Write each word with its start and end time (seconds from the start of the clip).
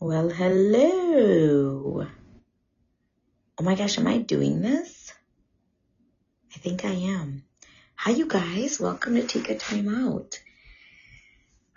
Well, 0.00 0.28
hello. 0.28 2.06
Oh 3.56 3.62
my 3.62 3.76
gosh, 3.76 3.96
am 3.96 4.08
I 4.08 4.18
doing 4.18 4.60
this? 4.60 5.12
I 6.54 6.58
think 6.58 6.84
I 6.84 6.90
am. 6.90 7.44
Hi, 7.94 8.10
you 8.10 8.26
guys. 8.26 8.80
Welcome 8.80 9.14
to 9.14 9.22
Tika 9.22 9.54
Time 9.54 9.88
Out. 9.88 10.40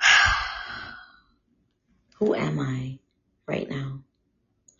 Who 2.15 2.33
am 2.33 2.59
I 2.59 2.97
right 3.45 3.69
now? 3.69 4.01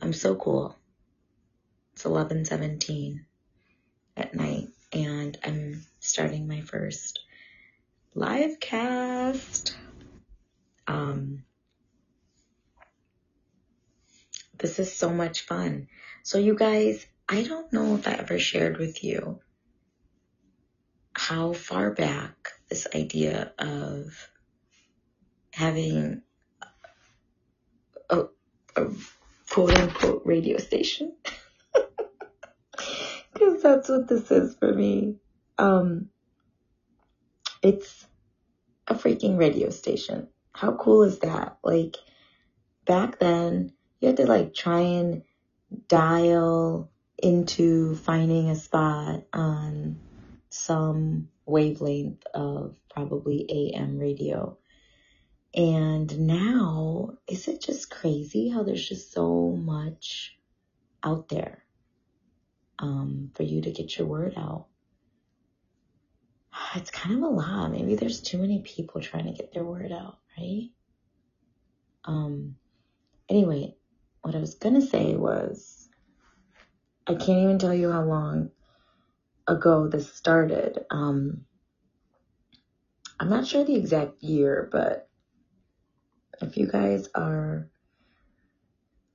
I'm 0.02 0.14
so 0.14 0.36
cool. 0.36 0.76
It's 1.94 2.04
11:17 2.04 3.24
at 4.18 4.34
night 4.34 4.70
and 4.92 5.38
I'm 5.44 5.86
starting 6.00 6.48
my 6.48 6.62
first 6.62 7.20
live 8.16 8.60
cast. 8.60 9.78
Um 10.88 11.44
This 14.60 14.80
is 14.80 14.94
so 14.94 15.10
much 15.10 15.42
fun. 15.42 15.88
So 16.24 16.38
you 16.38 16.56
guys, 16.56 17.06
I 17.30 17.44
don't 17.44 17.72
know 17.72 17.96
if 17.96 18.08
I 18.08 18.14
ever 18.14 18.40
shared 18.40 18.78
with 18.78 19.04
you 19.04 19.40
how 21.14 21.54
far 21.54 21.92
back 21.92 22.50
this 22.70 22.88
idea 22.96 23.52
of 23.58 24.30
having 25.52 26.22
a, 28.10 28.26
a 28.76 28.88
quote 29.50 29.78
unquote 29.78 30.22
radio 30.26 30.58
station, 30.58 31.16
because 33.34 33.62
that's 33.62 33.90
what 33.90 34.08
this 34.08 34.30
is 34.32 34.56
for 34.56 34.74
me. 34.74 35.16
Um, 35.58 36.10
it's 37.62 38.06
a 38.88 38.96
freaking 38.96 39.38
radio 39.38 39.70
station. 39.70 40.28
How 40.54 40.74
cool 40.74 41.04
is 41.04 41.20
that? 41.20 41.58
Like 41.64 41.98
back 42.86 43.20
then, 43.20 43.74
you 44.00 44.08
had 44.08 44.18
to 44.18 44.26
like 44.26 44.54
try 44.54 44.80
and 44.80 45.24
dial 45.88 46.92
into 47.18 47.96
finding 47.96 48.50
a 48.50 48.56
spot 48.56 49.24
on 49.34 50.00
some 50.50 51.30
wavelength 51.46 52.24
of 52.34 52.76
probably 52.90 53.46
AM 53.50 53.98
radio. 53.98 54.58
And 55.56 56.28
now, 56.28 57.18
is 57.28 57.48
it 57.48 57.62
just 57.62 57.90
crazy 57.90 58.50
how 58.50 58.64
there's 58.64 58.88
just 58.88 59.12
so 59.12 59.50
much 59.52 60.38
out 61.04 61.30
there 61.30 61.64
um, 62.80 63.32
for 63.34 63.44
you 63.44 63.62
to 63.62 63.72
get 63.72 63.98
your 63.98 64.08
word 64.08 64.34
out? 64.38 64.68
It's 66.76 66.92
kind 66.92 67.16
of 67.16 67.24
a 67.24 67.28
lot. 67.34 67.72
Maybe 67.72 67.96
there's 67.96 68.20
too 68.22 68.38
many 68.38 68.62
people 68.62 69.02
trying 69.02 69.26
to 69.26 69.32
get 69.32 69.54
their 69.54 69.64
word 69.64 69.92
out, 69.92 70.18
right? 70.38 70.70
Um, 72.04 72.58
anyway, 73.30 73.77
what 74.28 74.36
I 74.36 74.40
was 74.40 74.56
gonna 74.56 74.82
say 74.82 75.16
was, 75.16 75.88
I 77.08 77.16
can't 77.16 77.44
even 77.44 77.60
tell 77.60 77.74
you 77.74 77.90
how 77.90 78.04
long 78.04 78.52
ago 79.48 79.88
this 79.88 80.14
started. 80.14 80.86
Um, 80.92 81.46
I'm 83.18 83.30
not 83.30 83.48
sure 83.48 83.64
the 83.64 83.78
exact 83.78 84.22
year, 84.22 84.68
but 84.70 85.10
if 86.42 86.58
you 86.58 86.68
guys 86.68 87.08
are 87.16 87.70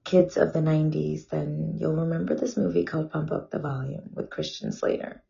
kids 0.05 0.39
of 0.39 0.55
the 0.55 0.61
90s, 0.61 1.29
then 1.29 1.75
you'll 1.77 1.95
remember 2.07 2.35
this 2.35 2.57
movie 2.57 2.85
called 2.85 3.11
Pump 3.11 3.33
Up 3.33 3.51
the 3.51 3.59
Volume 3.59 4.11
with 4.15 4.31
Christian 4.31 4.73
Slater. 4.73 5.23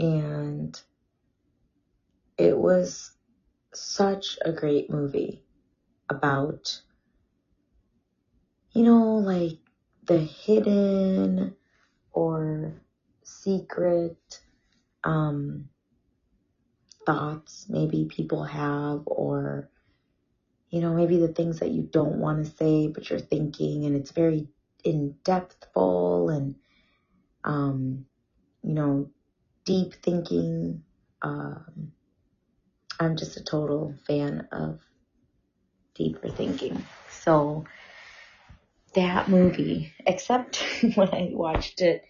And 0.00 0.78
it 2.36 2.58
was 2.58 3.12
such 3.72 4.36
a 4.44 4.50
great 4.50 4.90
movie 4.90 5.44
about 6.10 6.82
you 8.76 8.82
know, 8.82 9.16
like 9.16 9.58
the 10.04 10.18
hidden 10.18 11.56
or 12.12 12.74
secret 13.22 14.40
um, 15.02 15.70
thoughts 17.06 17.64
maybe 17.70 18.04
people 18.04 18.44
have, 18.44 19.00
or, 19.06 19.70
you 20.68 20.82
know, 20.82 20.92
maybe 20.92 21.16
the 21.16 21.32
things 21.32 21.60
that 21.60 21.70
you 21.70 21.88
don't 21.90 22.18
want 22.18 22.44
to 22.44 22.52
say, 22.56 22.88
but 22.88 23.08
you're 23.08 23.18
thinking, 23.18 23.86
and 23.86 23.96
it's 23.96 24.10
very 24.10 24.46
in 24.84 25.14
depthful 25.24 26.36
and, 26.36 26.56
um, 27.44 28.04
you 28.62 28.74
know, 28.74 29.08
deep 29.64 29.94
thinking. 30.02 30.82
Um, 31.22 31.92
I'm 33.00 33.16
just 33.16 33.38
a 33.38 33.44
total 33.44 33.94
fan 34.06 34.48
of 34.52 34.80
deeper 35.94 36.28
thinking. 36.28 36.84
So, 37.10 37.64
that 38.96 39.28
movie, 39.28 39.92
except 40.04 40.56
when 40.94 41.08
I 41.10 41.30
watched 41.32 41.80
it, 41.80 42.04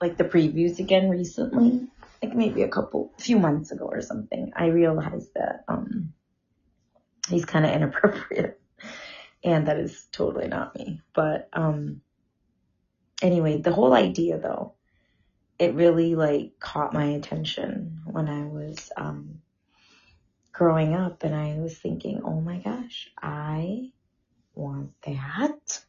like 0.00 0.16
the 0.16 0.24
previews 0.24 0.78
again 0.78 1.10
recently, 1.10 1.86
like 2.22 2.34
maybe 2.34 2.62
a 2.62 2.68
couple, 2.68 3.12
a 3.18 3.22
few 3.22 3.38
months 3.38 3.70
ago 3.70 3.84
or 3.84 4.00
something, 4.00 4.52
I 4.56 4.66
realized 4.66 5.34
that, 5.34 5.64
um, 5.68 6.14
he's 7.28 7.44
kind 7.44 7.64
of 7.66 7.72
inappropriate 7.72 8.60
and 9.44 9.68
that 9.68 9.78
is 9.78 10.06
totally 10.12 10.48
not 10.48 10.74
me. 10.74 11.02
But, 11.14 11.48
um, 11.52 12.00
anyway, 13.20 13.60
the 13.60 13.72
whole 13.72 13.92
idea 13.92 14.38
though, 14.38 14.74
it 15.58 15.74
really 15.74 16.14
like 16.14 16.58
caught 16.58 16.94
my 16.94 17.04
attention 17.04 18.00
when 18.06 18.28
I 18.28 18.44
was, 18.44 18.90
um, 18.96 19.42
growing 20.52 20.94
up 20.94 21.24
and 21.24 21.34
I 21.34 21.58
was 21.58 21.76
thinking, 21.76 22.20
oh 22.24 22.40
my 22.40 22.58
gosh, 22.58 23.10
I 23.20 23.90
want 24.54 24.90
that. 25.02 25.82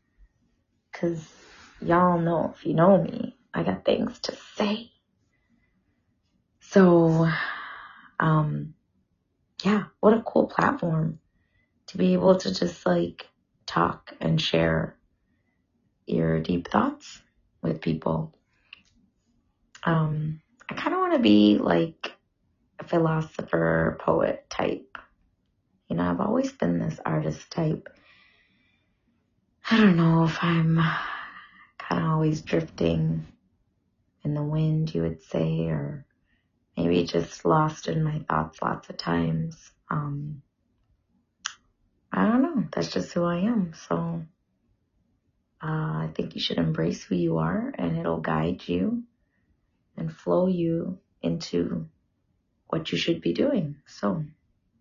Cause 1.04 1.28
y'all 1.82 2.18
know 2.18 2.54
if 2.56 2.66
you 2.66 2.74
know 2.74 3.04
me, 3.04 3.36
I 3.54 3.64
got 3.64 3.84
things 3.84 4.18
to 4.22 4.38
say. 4.56 4.90
So, 6.62 7.30
um, 8.22 8.74
yeah, 9.66 9.84
what 10.00 10.14
a 10.14 10.22
cool 10.22 10.48
platform 10.48 11.20
to 11.88 11.98
be 11.98 12.14
able 12.14 12.38
to 12.38 12.54
just 12.54 12.86
like 12.86 13.28
talk 13.66 14.14
and 14.22 14.42
share 14.42 14.96
your 16.08 16.40
deep 16.40 16.70
thoughts 16.70 17.22
with 17.62 17.82
people. 17.82 18.34
Um, 19.84 20.40
I 20.70 20.76
kind 20.76 20.94
of 20.94 21.02
want 21.02 21.14
to 21.16 21.20
be 21.20 21.58
like 21.58 22.14
a 22.80 22.86
philosopher, 22.88 23.98
poet 24.00 24.46
type. 24.50 24.98
You 25.90 25.98
know, 25.98 26.10
I've 26.10 26.22
always 26.22 26.54
been 26.54 26.80
this 26.80 26.98
artist 27.06 27.52
type. 27.52 27.90
I 29.70 29.78
don't 29.78 29.96
know 29.96 30.26
if 30.26 30.44
I'm 30.44 30.76
kind 31.78 32.02
of 32.04 32.10
always 32.10 32.42
drifting 32.42 33.26
in 34.24 34.34
the 34.34 34.44
wind, 34.44 34.94
you 34.94 35.04
would 35.04 35.22
say, 35.24 35.68
or 35.68 36.06
maybe 36.76 37.04
just 37.06 37.46
lost 37.46 37.88
in 37.88 38.04
my 38.04 38.20
thoughts 38.28 38.62
lots 38.62 38.90
of 38.90 38.98
times. 38.98 39.72
Um, 39.90 40.42
I 42.12 42.26
don't 42.26 42.42
know. 42.42 42.66
That's 42.74 42.92
just 42.92 43.14
who 43.14 43.24
I 43.24 43.38
am. 43.38 43.74
So 43.88 44.24
uh, 45.64 45.66
I 45.66 46.10
think 46.14 46.36
you 46.36 46.42
should 46.42 46.58
embrace 46.58 47.04
who 47.04 47.16
you 47.16 47.38
are, 47.38 47.74
and 47.78 47.98
it'll 47.98 48.20
guide 48.20 48.68
you 48.68 49.04
and 49.96 50.14
flow 50.14 50.48
you 50.48 51.00
into 51.22 51.88
what 52.68 52.92
you 52.92 52.98
should 52.98 53.22
be 53.22 53.34
doing. 53.34 53.78
So 53.86 54.26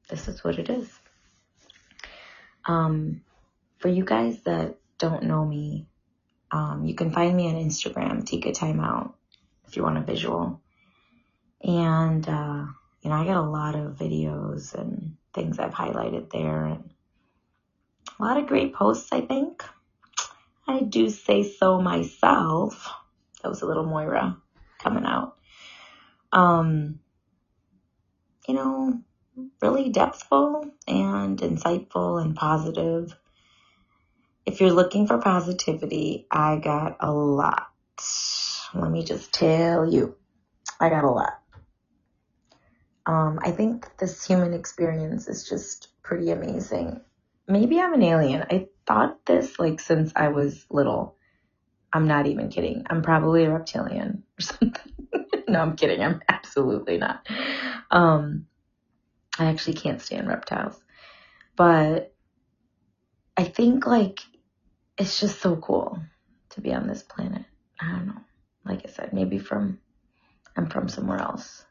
this 0.09 0.27
is 0.27 0.43
what 0.43 0.59
it 0.59 0.69
is. 0.69 0.91
Um, 2.65 3.23
for 3.83 3.89
you 3.89 4.05
guys 4.05 4.41
that 4.45 4.77
don't 4.99 5.25
know 5.25 5.45
me, 5.45 5.89
um, 6.53 6.85
you 6.85 6.95
can 6.95 7.11
find 7.11 7.37
me 7.37 7.49
on 7.49 7.57
Instagram, 7.57 8.25
take 8.25 8.45
Tika 8.45 8.53
Timeout, 8.53 9.13
if 9.67 9.77
you 9.77 9.83
want 9.83 9.99
a 9.99 10.03
visual. 10.03 10.63
And, 11.65 12.27
uh, 12.29 12.67
you 13.03 13.11
know, 13.11 13.17
I 13.17 13.25
got 13.25 13.37
a 13.37 13.43
lot 13.43 13.75
of 13.75 13.97
videos 13.97 14.75
and 14.75 15.17
things 15.35 15.59
I've 15.59 15.75
highlighted 15.75 16.31
there 16.31 16.65
and 16.65 16.91
a 18.19 18.23
lot 18.23 18.37
of 18.37 18.47
great 18.47 18.73
posts, 18.73 19.09
I 19.13 19.23
think. 19.23 19.65
I 20.69 20.83
do 20.83 21.11
say 21.11 21.43
so 21.43 21.81
myself. 21.81 22.89
That 23.43 23.49
was 23.49 23.63
a 23.63 23.67
little 23.67 23.85
Moira 23.85 24.37
coming 24.79 25.05
out. 25.05 25.37
Um, 26.31 27.01
you 28.47 28.55
know, 28.55 29.01
really 29.61 29.91
depthful 29.91 30.71
and 30.87 31.39
insightful 31.41 32.23
and 32.23 32.37
positive 32.37 33.17
if 34.45 34.61
you're 34.61 34.73
looking 34.73 35.07
for 35.07 35.19
positivity, 35.19 36.27
I 36.31 36.57
got 36.57 36.97
a 37.01 37.13
lot. 37.13 37.69
Let 38.75 38.91
me 38.91 39.05
just 39.05 39.33
tell 39.33 39.91
you, 39.91 40.17
I 40.81 40.89
got 40.89 41.05
a 41.05 41.11
lot. 41.11 41.39
Um, 43.05 43.41
I 43.43 43.51
think 43.51 43.87
this 43.99 44.25
human 44.25 44.55
experience 44.55 45.29
is 45.29 45.49
just 45.49 45.89
pretty 46.03 46.31
amazing. 46.31 47.01
Maybe 47.49 47.81
I'm 47.81 47.95
an 47.95 48.03
alien. 48.03 48.45
I 48.51 48.69
thought 48.87 49.25
this 49.27 49.59
like 49.59 49.81
since 49.81 50.13
I 50.15 50.29
was 50.29 50.65
little. 50.71 51.17
I'm 51.93 52.09
not 52.09 52.27
even 52.27 52.49
kidding. 52.49 52.85
I'm 52.89 53.03
probably 53.03 53.45
a 53.45 53.51
reptilian 53.51 54.23
or 54.39 54.41
something. 54.41 54.93
no, 55.49 55.61
I'm 55.61 55.77
kidding. 55.77 56.03
I'm 56.03 56.23
absolutely 56.29 56.99
not. 56.99 57.27
Um, 57.91 58.47
I 59.39 59.47
actually 59.47 59.75
can't 59.75 60.01
stand 60.01 60.29
reptiles. 60.29 60.81
But 61.57 62.15
I 63.37 63.45
think 63.45 63.87
like 63.87 64.21
it's 64.99 65.21
just 65.21 65.41
so 65.41 65.57
cool 65.57 65.99
to 66.51 66.61
be 66.61 66.73
on 66.73 66.87
this 66.87 67.03
planet. 67.03 67.45
I 67.81 67.91
don't 67.91 68.07
know. 68.07 68.21
Like 68.65 68.83
I 68.87 68.91
said, 68.91 69.13
maybe 69.13 69.39
from 69.39 69.79
I'm 70.57 70.69
from 70.69 70.89
somewhere 70.89 71.21
else. 71.21 71.65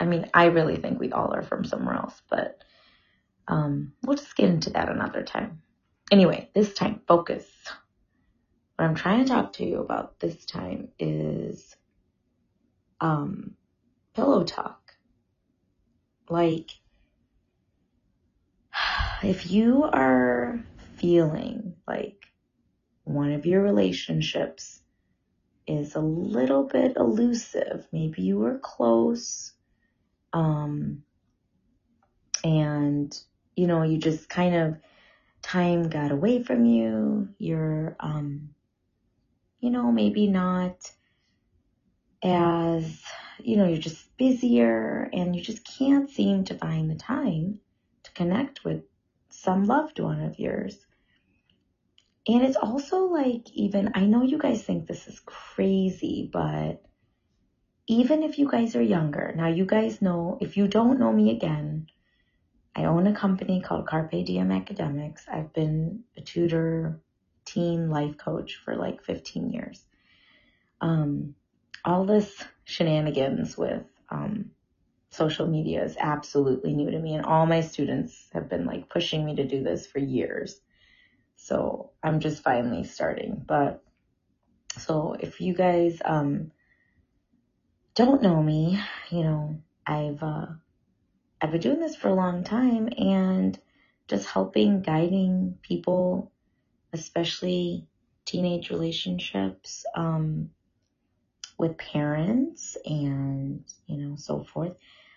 I 0.00 0.06
mean, 0.06 0.28
I 0.34 0.46
really 0.46 0.76
think 0.76 0.98
we 0.98 1.12
all 1.12 1.32
are 1.34 1.42
from 1.42 1.64
somewhere 1.64 1.94
else, 1.94 2.20
but 2.28 2.58
um, 3.46 3.92
we'll 4.02 4.16
just 4.16 4.34
get 4.34 4.48
into 4.48 4.70
that 4.70 4.88
another 4.88 5.22
time. 5.22 5.62
Anyway, 6.10 6.50
this 6.54 6.72
time, 6.74 7.00
focus. 7.06 7.46
What 8.76 8.86
I'm 8.86 8.94
trying 8.94 9.24
to 9.24 9.28
talk 9.28 9.52
to 9.54 9.64
you 9.64 9.80
about 9.80 10.18
this 10.18 10.44
time 10.46 10.88
is 10.98 11.76
um, 13.00 13.54
pillow 14.14 14.42
talk. 14.42 14.80
Like, 16.28 16.70
if 19.22 19.50
you 19.50 19.84
are 19.84 20.60
feeling 20.96 21.74
like 21.86 22.24
one 23.04 23.32
of 23.32 23.46
your 23.46 23.62
relationships 23.62 24.80
is 25.66 25.94
a 25.94 26.00
little 26.00 26.64
bit 26.64 26.96
elusive, 26.96 27.86
maybe 27.92 28.22
you 28.22 28.38
were 28.38 28.58
close, 28.58 29.52
um, 30.32 31.02
and 32.42 33.18
you 33.56 33.66
know, 33.66 33.82
you 33.82 33.98
just 33.98 34.28
kind 34.28 34.54
of 34.54 34.76
time 35.42 35.88
got 35.88 36.10
away 36.10 36.42
from 36.42 36.64
you, 36.64 37.28
you're, 37.38 37.96
um, 38.00 38.50
you 39.60 39.70
know, 39.70 39.92
maybe 39.92 40.26
not 40.26 40.90
as, 42.22 43.02
you 43.38 43.56
know, 43.56 43.66
you're 43.66 43.78
just 43.78 44.16
busier 44.16 45.08
and 45.12 45.36
you 45.36 45.42
just 45.42 45.64
can't 45.78 46.10
seem 46.10 46.44
to 46.44 46.54
find 46.54 46.90
the 46.90 46.94
time 46.94 47.60
to 48.02 48.12
connect 48.12 48.64
with 48.64 48.82
some 49.28 49.64
loved 49.64 50.00
one 50.00 50.22
of 50.22 50.38
yours. 50.38 50.84
And 52.26 52.42
it's 52.42 52.56
also 52.56 53.04
like, 53.04 53.50
even, 53.52 53.92
I 53.94 54.06
know 54.06 54.22
you 54.22 54.38
guys 54.38 54.62
think 54.62 54.86
this 54.86 55.06
is 55.08 55.20
crazy, 55.20 56.30
but 56.32 56.82
even 57.86 58.22
if 58.22 58.38
you 58.38 58.50
guys 58.50 58.74
are 58.76 58.82
younger, 58.82 59.32
now 59.36 59.48
you 59.48 59.66
guys 59.66 60.00
know, 60.00 60.38
if 60.40 60.56
you 60.56 60.66
don't 60.66 60.98
know 60.98 61.12
me 61.12 61.30
again, 61.30 61.86
I 62.74 62.86
own 62.86 63.06
a 63.06 63.14
company 63.14 63.60
called 63.60 63.86
Carpe 63.86 64.24
Diem 64.24 64.50
Academics. 64.50 65.26
I've 65.30 65.52
been 65.52 66.04
a 66.16 66.22
tutor, 66.22 67.00
teen 67.44 67.90
life 67.90 68.16
coach 68.16 68.56
for 68.64 68.74
like 68.74 69.04
15 69.04 69.50
years. 69.52 69.84
Um, 70.80 71.34
all 71.84 72.06
this 72.06 72.42
shenanigans 72.64 73.56
with 73.56 73.84
um, 74.08 74.50
social 75.10 75.46
media 75.46 75.84
is 75.84 75.96
absolutely 76.00 76.72
new 76.72 76.90
to 76.90 76.98
me, 76.98 77.14
and 77.14 77.24
all 77.24 77.46
my 77.46 77.60
students 77.60 78.28
have 78.32 78.48
been 78.48 78.64
like 78.64 78.88
pushing 78.88 79.24
me 79.24 79.36
to 79.36 79.46
do 79.46 79.62
this 79.62 79.86
for 79.86 79.98
years. 79.98 80.60
So 81.36 81.90
I'm 82.02 82.20
just 82.20 82.42
finally 82.42 82.84
starting. 82.84 83.42
But 83.46 83.82
so 84.78 85.16
if 85.18 85.40
you 85.40 85.54
guys 85.54 86.00
um, 86.04 86.52
don't 87.94 88.22
know 88.22 88.42
me, 88.42 88.80
you 89.10 89.22
know, 89.22 89.58
I've 89.86 90.22
uh, 90.22 90.46
I've 91.40 91.52
been 91.52 91.60
doing 91.60 91.80
this 91.80 91.96
for 91.96 92.08
a 92.08 92.14
long 92.14 92.44
time 92.44 92.88
and 92.96 93.58
just 94.08 94.26
helping, 94.26 94.82
guiding 94.82 95.58
people, 95.62 96.32
especially 96.92 97.86
teenage 98.24 98.70
relationships, 98.70 99.84
um, 99.94 100.50
with 101.58 101.78
parents 101.78 102.76
and, 102.84 103.64
you 103.86 103.96
know, 103.96 104.16
so 104.16 104.44
forth. 104.44 104.72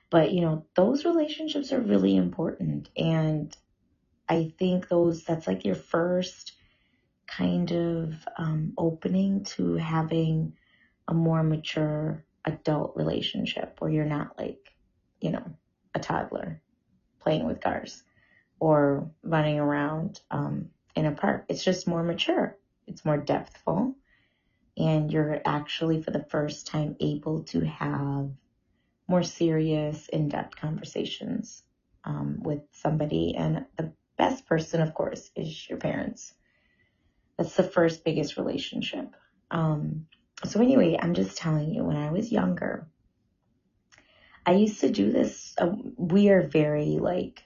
But, 0.09 0.31
you 0.31 0.41
know, 0.41 0.65
those 0.75 1.05
relationships 1.05 1.73
are 1.73 1.81
really 1.81 2.15
important. 2.15 2.89
And 2.95 3.55
I 4.29 4.53
think 4.57 4.87
those, 4.87 5.23
that's 5.23 5.47
like 5.47 5.65
your 5.65 5.75
first 5.75 6.53
kind 7.27 7.71
of 7.71 8.13
um, 8.37 8.73
opening 8.77 9.43
to 9.43 9.75
having 9.75 10.53
a 11.07 11.13
more 11.13 11.43
mature 11.43 12.23
adult 12.45 12.95
relationship 12.95 13.77
where 13.79 13.91
you're 13.91 14.05
not 14.05 14.37
like, 14.37 14.59
you 15.19 15.31
know, 15.31 15.43
a 15.93 15.99
toddler 15.99 16.61
playing 17.19 17.45
with 17.45 17.61
cars 17.61 18.03
or 18.59 19.11
running 19.23 19.59
around 19.59 20.19
um, 20.31 20.69
in 20.95 21.05
a 21.05 21.11
park. 21.11 21.45
It's 21.49 21.63
just 21.63 21.87
more 21.87 22.03
mature. 22.03 22.57
It's 22.87 23.03
more 23.05 23.17
depthful 23.17 23.95
and 24.77 25.11
you're 25.11 25.41
actually 25.43 26.03
for 26.03 26.11
the 26.11 26.25
first 26.29 26.67
time 26.67 26.95
able 26.99 27.43
to 27.43 27.61
have 27.61 28.29
more 29.07 29.23
serious, 29.23 30.07
in-depth 30.09 30.55
conversations 30.55 31.63
um, 32.03 32.39
with 32.41 32.61
somebody. 32.73 33.35
And 33.35 33.65
the 33.77 33.91
best 34.17 34.45
person, 34.45 34.81
of 34.81 34.93
course, 34.93 35.31
is 35.35 35.69
your 35.69 35.77
parents. 35.79 36.33
That's 37.37 37.55
the 37.55 37.63
first 37.63 38.03
biggest 38.03 38.37
relationship. 38.37 39.15
Um, 39.51 40.07
so 40.45 40.61
anyway, 40.61 40.97
I'm 41.01 41.13
just 41.13 41.37
telling 41.37 41.73
you, 41.73 41.83
when 41.83 41.97
I 41.97 42.11
was 42.11 42.31
younger, 42.31 42.87
I 44.45 44.53
used 44.53 44.81
to 44.81 44.89
do 44.89 45.11
this. 45.11 45.53
Uh, 45.57 45.71
we 45.97 46.29
are 46.29 46.47
very 46.47 46.97
like, 46.99 47.43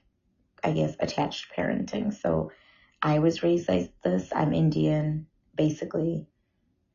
I 0.63 0.71
guess, 0.71 0.95
attached 0.99 1.51
parenting. 1.57 2.13
So 2.13 2.51
I 3.01 3.19
was 3.19 3.43
raised 3.43 3.67
like 3.69 3.93
this. 4.03 4.31
I'm 4.33 4.53
Indian, 4.53 5.27
basically. 5.55 6.27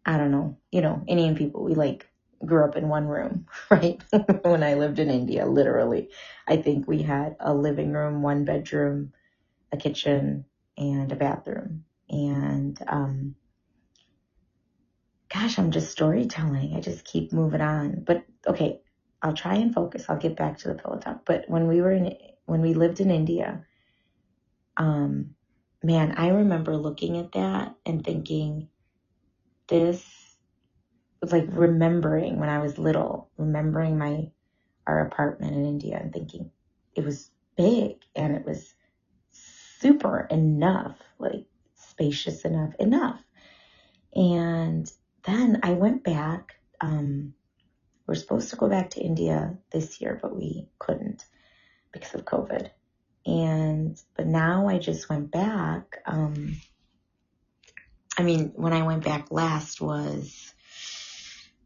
I 0.07 0.19
don't 0.19 0.31
know, 0.31 0.59
you 0.71 0.81
know, 0.81 1.03
Indian 1.07 1.35
people, 1.35 1.65
we 1.65 1.75
like 1.75 2.09
grew 2.45 2.65
up 2.65 2.77
in 2.77 2.89
one 2.89 3.07
room, 3.09 3.47
right? 3.71 4.03
when 4.43 4.63
I 4.63 4.75
lived 4.75 4.99
in 4.99 5.11
India, 5.11 5.47
literally. 5.47 6.11
I 6.47 6.57
think 6.59 6.87
we 6.87 7.03
had 7.03 7.37
a 7.41 7.55
living 7.55 7.93
room, 7.93 8.23
one 8.23 8.45
bedroom, 8.45 9.13
a 9.77 9.81
kitchen, 9.81 10.45
and 10.79 11.11
a 11.13 11.17
bathroom. 11.17 11.85
And, 12.09 12.79
um, 12.87 13.35
gosh, 15.33 15.59
I'm 15.59 15.71
just 15.71 15.91
storytelling. 15.91 16.75
I 16.77 16.81
just 16.81 17.05
keep 17.05 17.33
moving 17.33 17.61
on. 17.61 18.05
But 18.07 18.25
okay, 18.47 18.81
I'll 19.23 19.35
try 19.35 19.57
and 19.57 19.75
focus. 19.75 20.07
I'll 20.09 20.19
get 20.19 20.37
back 20.37 20.59
to 20.59 20.69
the 20.69 20.75
pillow 20.75 20.99
talk. 20.99 21.25
But 21.25 21.45
when 21.49 21.67
we 21.67 21.81
were 21.81 21.93
in, 21.93 22.17
when 22.47 22.61
we 22.61 22.75
lived 22.75 23.01
in 23.01 23.11
India, 23.11 23.65
um, 24.77 25.35
man, 25.83 26.15
I 26.17 26.29
remember 26.29 26.77
looking 26.77 27.19
at 27.19 27.33
that 27.33 27.75
and 27.85 28.05
thinking, 28.05 28.69
this 29.69 30.05
like 31.33 31.47
remembering 31.51 32.39
when 32.39 32.49
I 32.49 32.59
was 32.61 32.79
little, 32.79 33.31
remembering 33.37 33.99
my 33.99 34.31
our 34.87 35.07
apartment 35.07 35.57
in 35.57 35.67
India 35.67 35.99
and 36.01 36.13
thinking 36.13 36.53
it 36.95 37.05
was 37.05 37.33
big 37.57 37.97
and 38.15 38.37
it 38.37 38.47
was 38.47 38.76
super 39.81 40.27
enough, 40.31 40.97
like 41.19 41.47
spacious 41.75 42.45
enough, 42.45 42.75
enough. 42.79 43.21
And 44.15 44.91
then 45.25 45.61
I 45.63 45.73
went 45.73 46.05
back. 46.05 46.55
Um, 46.81 47.35
we're 48.07 48.15
supposed 48.15 48.51
to 48.51 48.57
go 48.57 48.69
back 48.69 48.91
to 48.91 49.01
India 49.01 49.59
this 49.73 50.01
year, 50.01 50.19
but 50.21 50.35
we 50.35 50.69
couldn't 50.79 51.25
because 51.93 52.15
of 52.15 52.25
COVID. 52.25 52.71
And 53.27 54.01
but 54.17 54.27
now 54.27 54.69
I 54.69 54.79
just 54.79 55.09
went 55.09 55.33
back. 55.33 56.03
Um, 56.07 56.57
I 58.17 58.23
mean, 58.23 58.53
when 58.55 58.73
I 58.73 58.85
went 58.85 59.05
back 59.05 59.31
last 59.31 59.81
was 59.81 60.55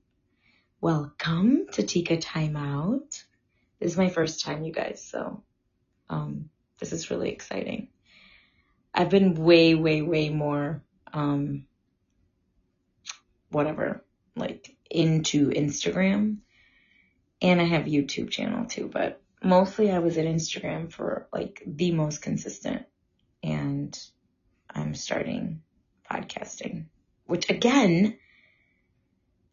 Welcome 0.80 1.66
to 1.72 1.82
Tika 1.82 2.16
Timeout. 2.16 3.22
This 3.78 3.92
is 3.92 3.98
my 3.98 4.08
first 4.08 4.42
time, 4.42 4.64
you 4.64 4.72
guys, 4.72 5.04
so 5.04 5.42
um, 6.08 6.48
this 6.80 6.94
is 6.94 7.10
really 7.10 7.28
exciting. 7.28 7.88
I've 8.94 9.10
been 9.10 9.34
way, 9.34 9.74
way, 9.74 10.00
way 10.00 10.30
more 10.30 10.82
um, 11.12 11.66
whatever, 13.50 14.06
like 14.36 14.74
into 14.90 15.50
Instagram. 15.50 16.38
And 17.42 17.60
I 17.60 17.64
have 17.64 17.84
YouTube 17.84 18.30
channel 18.30 18.64
too, 18.64 18.88
but 18.90 19.20
mostly 19.46 19.90
I 19.90 20.00
was 20.00 20.18
at 20.18 20.26
Instagram 20.26 20.92
for 20.92 21.28
like 21.32 21.62
the 21.66 21.92
most 21.92 22.20
consistent 22.22 22.84
and 23.42 23.98
I'm 24.68 24.94
starting 24.94 25.62
podcasting, 26.10 26.86
which 27.24 27.48
again, 27.48 28.18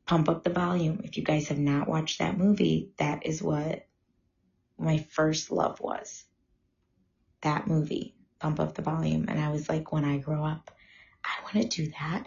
pump 0.06 0.30
up 0.30 0.44
the 0.44 0.50
volume. 0.50 1.02
If 1.04 1.18
you 1.18 1.24
guys 1.24 1.48
have 1.48 1.60
not 1.60 1.88
watched 1.88 2.20
that 2.20 2.38
movie, 2.38 2.92
that 2.98 3.26
is 3.26 3.42
what 3.42 3.88
my 4.78 4.98
first 5.12 5.52
love 5.52 5.80
was. 5.80 6.24
That 7.42 7.68
movie, 7.68 8.16
pump 8.40 8.60
up 8.60 8.74
the 8.74 8.82
volume. 8.82 9.26
And 9.30 9.40
I 9.40 9.50
was 9.50 9.70
like, 9.70 9.92
when 9.92 10.06
I 10.06 10.18
grow 10.18 10.44
up, 10.44 10.72
I 11.24 11.30
want 11.44 11.72
to 11.72 11.84
do 11.86 11.92
that. 12.00 12.26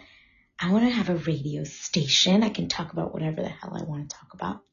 I 0.59 0.71
want 0.71 0.85
to 0.85 0.89
have 0.89 1.09
a 1.09 1.15
radio 1.15 1.63
station. 1.63 2.43
I 2.43 2.49
can 2.49 2.67
talk 2.67 2.93
about 2.93 3.13
whatever 3.13 3.41
the 3.41 3.49
hell 3.49 3.77
I 3.79 3.83
want 3.83 4.09
to 4.09 4.17
talk 4.17 4.33
about. 4.33 4.63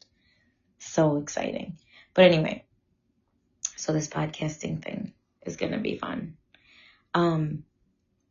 So 0.78 1.18
exciting. 1.18 1.78
But 2.14 2.24
anyway, 2.24 2.64
so 3.76 3.92
this 3.92 4.08
podcasting 4.08 4.82
thing 4.82 5.12
is 5.44 5.56
going 5.56 5.72
to 5.72 5.78
be 5.78 5.96
fun. 5.96 6.36
Um, 7.12 7.64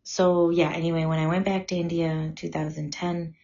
so 0.03 0.49
yeah, 0.49 0.71
anyway, 0.71 1.05
when 1.05 1.19
I 1.19 1.27
went 1.27 1.45
back 1.45 1.67
to 1.67 1.75
India 1.75 2.09
in 2.11 2.35
2010 2.35 3.35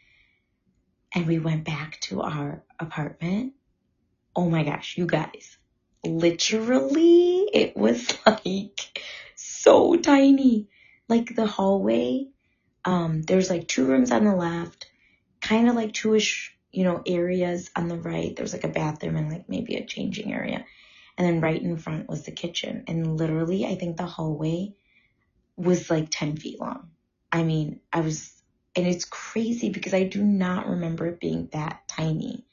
and 1.16 1.28
we 1.28 1.40
went 1.40 1.64
back 1.64 2.00
to 2.02 2.22
our 2.22 2.64
apartment, 2.80 3.54
oh 4.36 4.50
my 4.50 4.64
gosh, 4.64 4.98
you 4.98 5.06
guys, 5.06 5.58
literally 6.04 7.50
it 7.54 7.76
was 7.76 8.18
like 8.26 9.02
so 9.36 9.96
tiny. 9.96 10.68
Like 11.08 11.36
the 11.36 11.48
hallway, 11.48 12.28
um, 12.86 13.24
there's 13.24 13.50
like 13.50 13.68
two 13.68 13.86
rooms 13.86 14.12
on 14.12 14.26
the 14.26 14.36
left, 14.36 14.92
kind 15.42 15.68
of 15.68 15.76
like 15.76 15.94
two-ish, 15.94 16.56
you 16.72 16.84
know, 16.84 17.02
areas 17.06 17.72
on 17.76 17.88
the 17.88 17.98
right. 17.98 18.36
There's 18.36 18.54
like 18.54 18.64
a 18.64 18.70
bathroom 18.70 19.16
and 19.16 19.32
like 19.32 19.50
maybe 19.50 19.76
a 19.76 19.86
changing 19.86 20.32
area. 20.34 20.66
And 21.20 21.28
then 21.28 21.42
right 21.42 21.62
in 21.62 21.78
front 21.78 22.08
was 22.08 22.24
the 22.24 22.32
kitchen. 22.32 22.86
And 22.88 23.18
literally, 23.18 23.66
I 23.66 23.76
think 23.76 23.98
the 23.98 24.06
hallway 24.06 24.74
was 25.58 25.90
like 25.90 26.08
10 26.10 26.38
feet 26.38 26.62
long. 26.62 26.92
I 27.30 27.44
mean, 27.44 27.82
I 27.92 28.00
was, 28.00 28.32
and 28.74 28.88
it's 28.88 29.04
crazy 29.04 29.70
because 29.70 29.94
I 29.94 30.06
do 30.06 30.24
not 30.24 30.70
remember 30.70 31.08
it 31.08 31.20
being 31.20 31.50
that 31.52 31.82
tiny. 31.90 32.46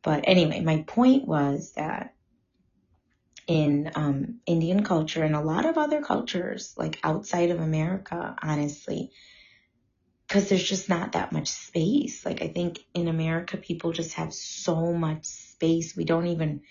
But 0.00 0.24
anyway, 0.28 0.60
my 0.60 0.84
point 0.86 1.26
was 1.26 1.72
that 1.72 2.14
in 3.48 3.90
um, 3.96 4.40
Indian 4.46 4.84
culture 4.84 5.24
and 5.24 5.34
a 5.34 5.40
lot 5.40 5.66
of 5.66 5.76
other 5.76 6.02
cultures, 6.02 6.74
like 6.76 7.00
outside 7.02 7.50
of 7.50 7.60
America, 7.60 8.36
honestly, 8.40 9.10
because 10.28 10.48
there's 10.48 10.62
just 10.62 10.88
not 10.88 11.12
that 11.12 11.32
much 11.32 11.48
space. 11.48 12.24
Like, 12.24 12.42
I 12.42 12.48
think 12.48 12.78
in 12.94 13.08
America, 13.08 13.56
people 13.56 13.90
just 13.92 14.14
have 14.14 14.32
so 14.32 14.92
much 14.92 15.24
space. 15.24 15.96
We 15.96 16.04
don't 16.04 16.28
even, 16.28 16.62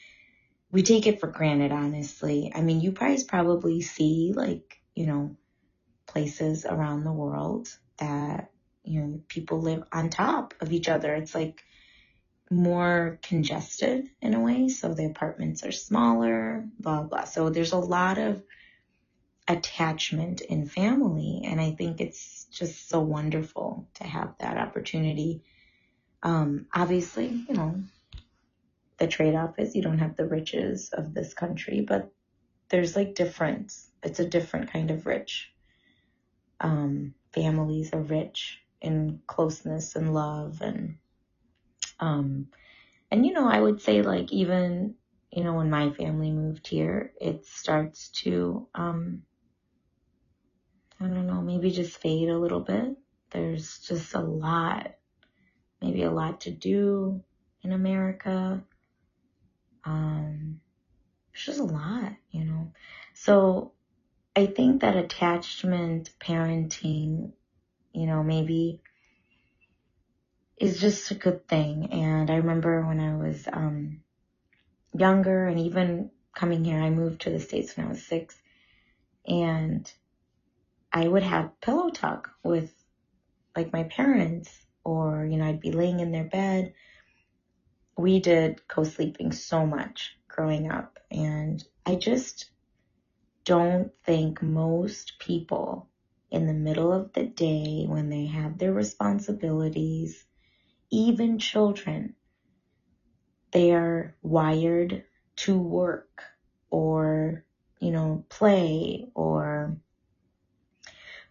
we 0.71 0.83
take 0.83 1.07
it 1.07 1.19
for 1.19 1.27
granted, 1.27 1.71
honestly. 1.71 2.51
I 2.53 2.61
mean, 2.61 2.81
you 2.81 2.91
guys 2.91 3.23
probably 3.23 3.81
see, 3.81 4.33
like, 4.35 4.81
you 4.95 5.05
know, 5.05 5.35
places 6.07 6.65
around 6.65 7.03
the 7.03 7.11
world 7.11 7.67
that, 7.97 8.51
you 8.83 9.01
know, 9.01 9.21
people 9.27 9.61
live 9.61 9.83
on 9.91 10.09
top 10.09 10.53
of 10.61 10.71
each 10.71 10.89
other. 10.89 11.13
It's 11.13 11.35
like 11.35 11.63
more 12.49 13.19
congested 13.21 14.09
in 14.21 14.33
a 14.33 14.39
way. 14.39 14.69
So 14.69 14.93
the 14.93 15.05
apartments 15.05 15.63
are 15.63 15.71
smaller, 15.71 16.65
blah, 16.79 17.03
blah. 17.03 17.25
So 17.25 17.49
there's 17.49 17.73
a 17.73 17.77
lot 17.77 18.17
of 18.17 18.43
attachment 19.47 20.41
in 20.41 20.67
family. 20.67 21.43
And 21.45 21.59
I 21.59 21.71
think 21.71 21.99
it's 21.99 22.45
just 22.51 22.89
so 22.89 23.01
wonderful 23.01 23.87
to 23.95 24.03
have 24.05 24.35
that 24.39 24.57
opportunity. 24.57 25.43
Um, 26.23 26.67
obviously, 26.73 27.27
you 27.27 27.55
know, 27.55 27.83
the 29.01 29.07
trade 29.07 29.33
off 29.33 29.57
is 29.57 29.75
you 29.75 29.81
don't 29.81 29.97
have 29.97 30.15
the 30.15 30.27
riches 30.27 30.91
of 30.93 31.15
this 31.15 31.33
country, 31.33 31.81
but 31.81 32.13
there's 32.69 32.95
like 32.95 33.15
difference. 33.15 33.89
It's 34.03 34.19
a 34.19 34.29
different 34.29 34.71
kind 34.71 34.91
of 34.91 35.07
rich. 35.07 35.51
Um, 36.59 37.15
families 37.33 37.93
are 37.93 38.01
rich 38.01 38.59
in 38.79 39.19
closeness 39.25 39.95
and 39.95 40.13
love 40.13 40.61
and 40.61 40.97
um, 41.99 42.47
and 43.09 43.25
you 43.25 43.33
know 43.33 43.49
I 43.49 43.59
would 43.59 43.81
say 43.81 44.03
like 44.03 44.31
even 44.31 44.93
you 45.31 45.43
know 45.43 45.53
when 45.53 45.71
my 45.71 45.89
family 45.91 46.31
moved 46.31 46.67
here 46.67 47.13
it 47.19 47.47
starts 47.47 48.09
to 48.23 48.67
um, 48.75 49.23
I 50.99 51.07
don't 51.07 51.25
know 51.25 51.41
maybe 51.41 51.71
just 51.71 51.97
fade 51.97 52.29
a 52.29 52.37
little 52.37 52.59
bit. 52.59 52.95
There's 53.31 53.79
just 53.79 54.13
a 54.13 54.19
lot 54.19 54.93
maybe 55.81 56.03
a 56.03 56.11
lot 56.11 56.41
to 56.41 56.51
do 56.51 57.23
in 57.63 57.71
America 57.71 58.63
um, 59.85 60.59
it's 61.33 61.45
just 61.45 61.59
a 61.59 61.63
lot 61.63 62.13
you 62.31 62.43
know 62.43 62.71
so 63.13 63.71
I 64.35 64.45
think 64.45 64.81
that 64.81 64.95
attachment 64.95 66.09
parenting, 66.19 67.33
you 67.91 68.05
know, 68.05 68.23
maybe 68.23 68.79
is 70.57 70.79
just 70.79 71.11
a 71.11 71.15
good 71.15 71.47
thing. 71.47 71.91
And 71.91 72.31
I 72.31 72.35
remember 72.37 72.85
when 72.85 72.99
I 72.99 73.15
was 73.17 73.45
um, 73.51 74.01
younger 74.93 75.47
and 75.47 75.59
even 75.59 76.11
coming 76.33 76.63
here, 76.63 76.79
I 76.79 76.89
moved 76.89 77.21
to 77.21 77.29
the 77.29 77.39
States 77.41 77.75
when 77.75 77.87
I 77.87 77.89
was 77.89 78.05
six. 78.05 78.35
And 79.27 79.91
I 80.93 81.07
would 81.07 81.23
have 81.23 81.59
pillow 81.59 81.89
talk 81.89 82.31
with 82.41 82.73
like 83.55 83.73
my 83.73 83.83
parents, 83.83 84.49
or, 84.83 85.25
you 85.25 85.37
know, 85.37 85.45
I'd 85.45 85.59
be 85.59 85.73
laying 85.73 85.99
in 85.99 86.11
their 86.11 86.23
bed. 86.23 86.73
We 88.01 88.19
did 88.19 88.67
co 88.67 88.83
sleeping 88.83 89.31
so 89.31 89.63
much 89.63 90.17
growing 90.27 90.71
up. 90.71 90.97
And 91.11 91.63
I 91.85 91.95
just 91.95 92.49
don't 93.45 93.91
think 94.03 94.41
most 94.41 95.19
people 95.19 95.87
in 96.31 96.47
the 96.47 96.53
middle 96.53 96.91
of 96.91 97.13
the 97.13 97.25
day 97.25 97.85
when 97.87 98.09
they 98.09 98.25
have 98.25 98.57
their 98.57 98.73
responsibilities, 98.73 100.25
even 100.89 101.37
children, 101.37 102.15
they 103.51 103.71
are 103.71 104.15
wired 104.23 105.03
to 105.35 105.59
work 105.59 106.23
or, 106.71 107.45
you 107.79 107.91
know, 107.91 108.25
play 108.29 109.11
or 109.13 109.77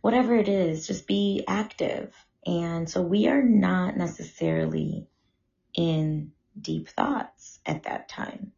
whatever 0.02 0.36
it 0.36 0.48
is, 0.48 0.86
just 0.86 1.08
be 1.08 1.42
active. 1.48 2.14
And 2.46 2.88
so 2.88 3.02
we 3.02 3.26
are 3.26 3.42
not 3.42 3.96
necessarily 3.96 5.08
in 5.74 6.30
deep 6.58 6.88
thoughts 6.88 7.60
at 7.66 7.84
that 7.84 8.08
time. 8.08 8.52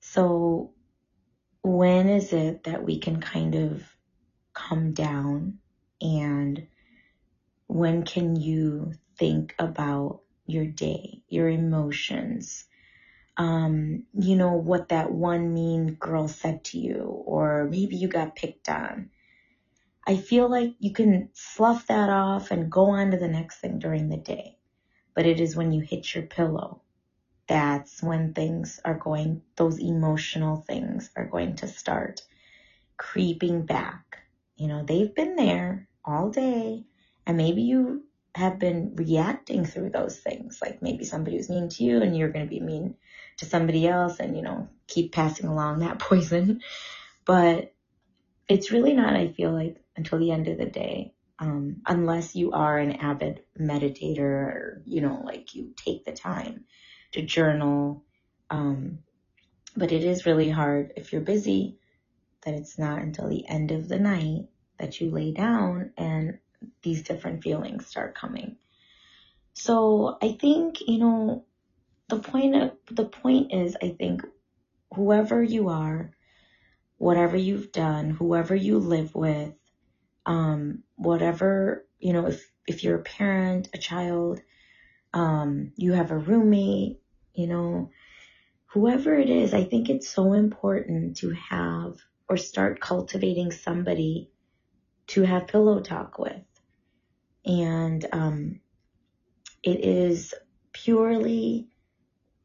So 0.00 0.72
when 1.62 2.08
is 2.08 2.32
it 2.32 2.64
that 2.64 2.82
we 2.82 2.98
can 2.98 3.20
kind 3.20 3.54
of 3.54 3.84
come 4.54 4.92
down 4.92 5.58
and 6.00 6.66
when 7.66 8.02
can 8.04 8.36
you 8.36 8.92
think 9.16 9.54
about 9.58 10.22
your 10.46 10.64
day, 10.66 11.22
your 11.28 11.48
emotions, 11.48 12.64
um, 13.36 14.04
you 14.12 14.36
know, 14.36 14.54
what 14.54 14.88
that 14.88 15.12
one 15.12 15.54
mean 15.54 15.94
girl 15.94 16.26
said 16.28 16.64
to 16.64 16.78
you, 16.78 17.02
or 17.02 17.68
maybe 17.70 17.96
you 17.96 18.08
got 18.08 18.34
picked 18.34 18.68
on. 18.68 19.10
I 20.06 20.16
feel 20.16 20.50
like 20.50 20.74
you 20.78 20.92
can 20.92 21.28
slough 21.32 21.86
that 21.86 22.10
off 22.10 22.50
and 22.50 22.72
go 22.72 22.90
on 22.90 23.12
to 23.12 23.16
the 23.16 23.28
next 23.28 23.60
thing 23.60 23.78
during 23.78 24.08
the 24.08 24.16
day. 24.16 24.56
But 25.14 25.26
it 25.26 25.40
is 25.40 25.54
when 25.54 25.72
you 25.72 25.80
hit 25.82 26.14
your 26.14 26.24
pillow 26.24 26.82
that's 27.50 28.00
when 28.00 28.32
things 28.32 28.78
are 28.84 28.94
going, 28.94 29.42
those 29.56 29.80
emotional 29.80 30.58
things 30.68 31.10
are 31.16 31.26
going 31.26 31.56
to 31.56 31.66
start 31.66 32.22
creeping 32.96 33.66
back. 33.66 34.22
You 34.54 34.68
know, 34.68 34.84
they've 34.84 35.12
been 35.12 35.34
there 35.34 35.88
all 36.04 36.30
day, 36.30 36.84
and 37.26 37.36
maybe 37.36 37.62
you 37.62 38.04
have 38.36 38.60
been 38.60 38.94
reacting 38.94 39.64
through 39.64 39.90
those 39.90 40.16
things. 40.16 40.60
Like 40.62 40.80
maybe 40.80 41.04
somebody 41.04 41.38
was 41.38 41.50
mean 41.50 41.68
to 41.70 41.82
you, 41.82 42.00
and 42.00 42.16
you're 42.16 42.30
going 42.30 42.46
to 42.46 42.48
be 42.48 42.60
mean 42.60 42.94
to 43.38 43.46
somebody 43.46 43.88
else, 43.88 44.20
and, 44.20 44.36
you 44.36 44.42
know, 44.42 44.68
keep 44.86 45.10
passing 45.10 45.46
along 45.46 45.80
that 45.80 45.98
poison. 46.08 46.60
But 47.24 47.74
it's 48.46 48.70
really 48.70 48.94
not, 48.94 49.16
I 49.16 49.32
feel 49.32 49.50
like, 49.50 49.82
until 49.96 50.20
the 50.20 50.30
end 50.30 50.46
of 50.46 50.56
the 50.56 50.66
day. 50.66 51.14
Um, 51.40 51.78
unless 51.86 52.36
you 52.36 52.52
are 52.52 52.78
an 52.78 52.92
avid 52.92 53.40
meditator 53.58 54.20
or, 54.20 54.82
you 54.84 55.00
know, 55.00 55.22
like 55.24 55.54
you 55.54 55.72
take 55.74 56.04
the 56.04 56.12
time 56.12 56.66
to 57.12 57.22
journal. 57.22 58.04
Um, 58.50 58.98
but 59.76 59.92
it 59.92 60.04
is 60.04 60.26
really 60.26 60.50
hard 60.50 60.92
if 60.96 61.12
you're 61.12 61.20
busy 61.20 61.78
that 62.42 62.54
it's 62.54 62.78
not 62.78 63.02
until 63.02 63.28
the 63.28 63.46
end 63.48 63.70
of 63.70 63.88
the 63.88 63.98
night 63.98 64.48
that 64.78 65.00
you 65.00 65.10
lay 65.10 65.32
down 65.32 65.92
and 65.96 66.38
these 66.82 67.02
different 67.02 67.42
feelings 67.42 67.86
start 67.86 68.14
coming. 68.14 68.56
So 69.54 70.18
I 70.22 70.32
think, 70.32 70.80
you 70.86 70.98
know, 70.98 71.44
the 72.08 72.18
point 72.18 72.54
of, 72.56 72.72
the 72.90 73.04
point 73.04 73.52
is, 73.52 73.76
I 73.82 73.90
think 73.90 74.22
whoever 74.94 75.42
you 75.42 75.68
are, 75.68 76.12
whatever 76.96 77.36
you've 77.36 77.72
done, 77.72 78.10
whoever 78.10 78.54
you 78.54 78.78
live 78.78 79.14
with, 79.14 79.52
um, 80.26 80.82
whatever, 80.96 81.86
you 81.98 82.12
know, 82.12 82.26
if, 82.26 82.50
if 82.66 82.84
you're 82.84 82.98
a 82.98 83.02
parent, 83.02 83.68
a 83.72 83.78
child, 83.78 84.40
um, 85.12 85.72
you 85.76 85.92
have 85.92 86.10
a 86.10 86.18
roommate, 86.18 87.00
you 87.34 87.46
know, 87.46 87.90
whoever 88.66 89.14
it 89.14 89.28
is, 89.28 89.52
I 89.52 89.64
think 89.64 89.88
it's 89.90 90.08
so 90.08 90.32
important 90.32 91.16
to 91.18 91.30
have 91.30 91.96
or 92.28 92.36
start 92.36 92.80
cultivating 92.80 93.50
somebody 93.50 94.30
to 95.08 95.22
have 95.22 95.48
pillow 95.48 95.80
talk 95.80 96.18
with. 96.18 96.42
And 97.44 98.06
um, 98.12 98.60
it 99.62 99.84
is 99.84 100.34
purely 100.72 101.68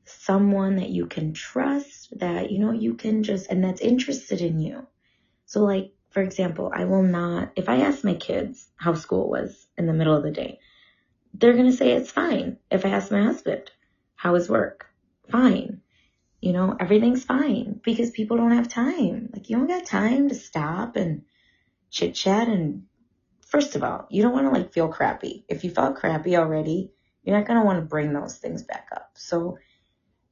someone 0.05 0.77
that 0.77 0.89
you 0.89 1.05
can 1.05 1.34
trust, 1.34 2.17
that, 2.19 2.51
you 2.51 2.60
know, 2.60 2.72
you 2.72 2.95
can 2.95 3.24
just, 3.24 3.50
and 3.50 3.63
that's 3.63 3.81
interested 3.81 4.41
in 4.41 4.60
you. 4.60 4.88
So, 5.45 5.62
like, 5.62 5.91
for 6.10 6.24
example, 6.24 6.72
I 6.74 6.86
will 6.86 7.03
not, 7.03 7.51
if 7.55 7.69
I 7.69 7.81
ask 7.81 8.03
my 8.03 8.15
kids 8.15 8.67
how 8.77 8.95
school 8.95 9.29
was 9.29 9.67
in 9.77 9.86
the 9.86 9.93
middle 9.93 10.15
of 10.15 10.24
the 10.24 10.31
day, 10.31 10.60
they're 11.39 11.54
going 11.54 11.70
to 11.70 11.77
say 11.77 11.92
it's 11.92 12.12
fine. 12.12 12.58
If 12.72 12.86
I 12.86 12.89
ask 12.89 13.12
my 13.12 13.24
husband, 13.24 13.72
how 14.15 14.36
is 14.36 14.50
work? 14.50 14.88
Fine. 15.30 15.82
You 16.42 16.54
know, 16.54 16.75
everything's 16.80 17.24
fine 17.24 17.80
because 17.84 18.12
people 18.12 18.38
don't 18.38 18.56
have 18.56 18.68
time. 18.68 19.30
Like, 19.34 19.50
you 19.50 19.58
don't 19.58 19.68
got 19.68 19.86
time 19.86 20.30
to 20.30 20.36
stop 20.36 20.96
and 20.96 21.24
chit 21.89 22.13
chat 22.13 22.48
and 22.48 22.84
first 23.46 23.75
of 23.75 23.84
all, 23.84 24.08
you 24.10 24.22
don't 24.22 24.34
want 24.34 24.46
to 24.46 24.60
like 24.60 24.74
feel 24.74 24.88
crappy. 24.88 25.46
If 25.48 25.63
you 25.63 25.72
felt 25.72 25.96
crappy 25.96 26.36
already, 26.36 26.92
you're 27.24 27.38
not 27.38 27.48
going 27.48 27.60
to 27.60 27.65
want 27.65 27.80
to 27.80 27.86
bring 27.86 28.13
those 28.13 28.38
things 28.38 28.63
back 28.63 28.89
up. 28.96 29.12
So 29.15 29.58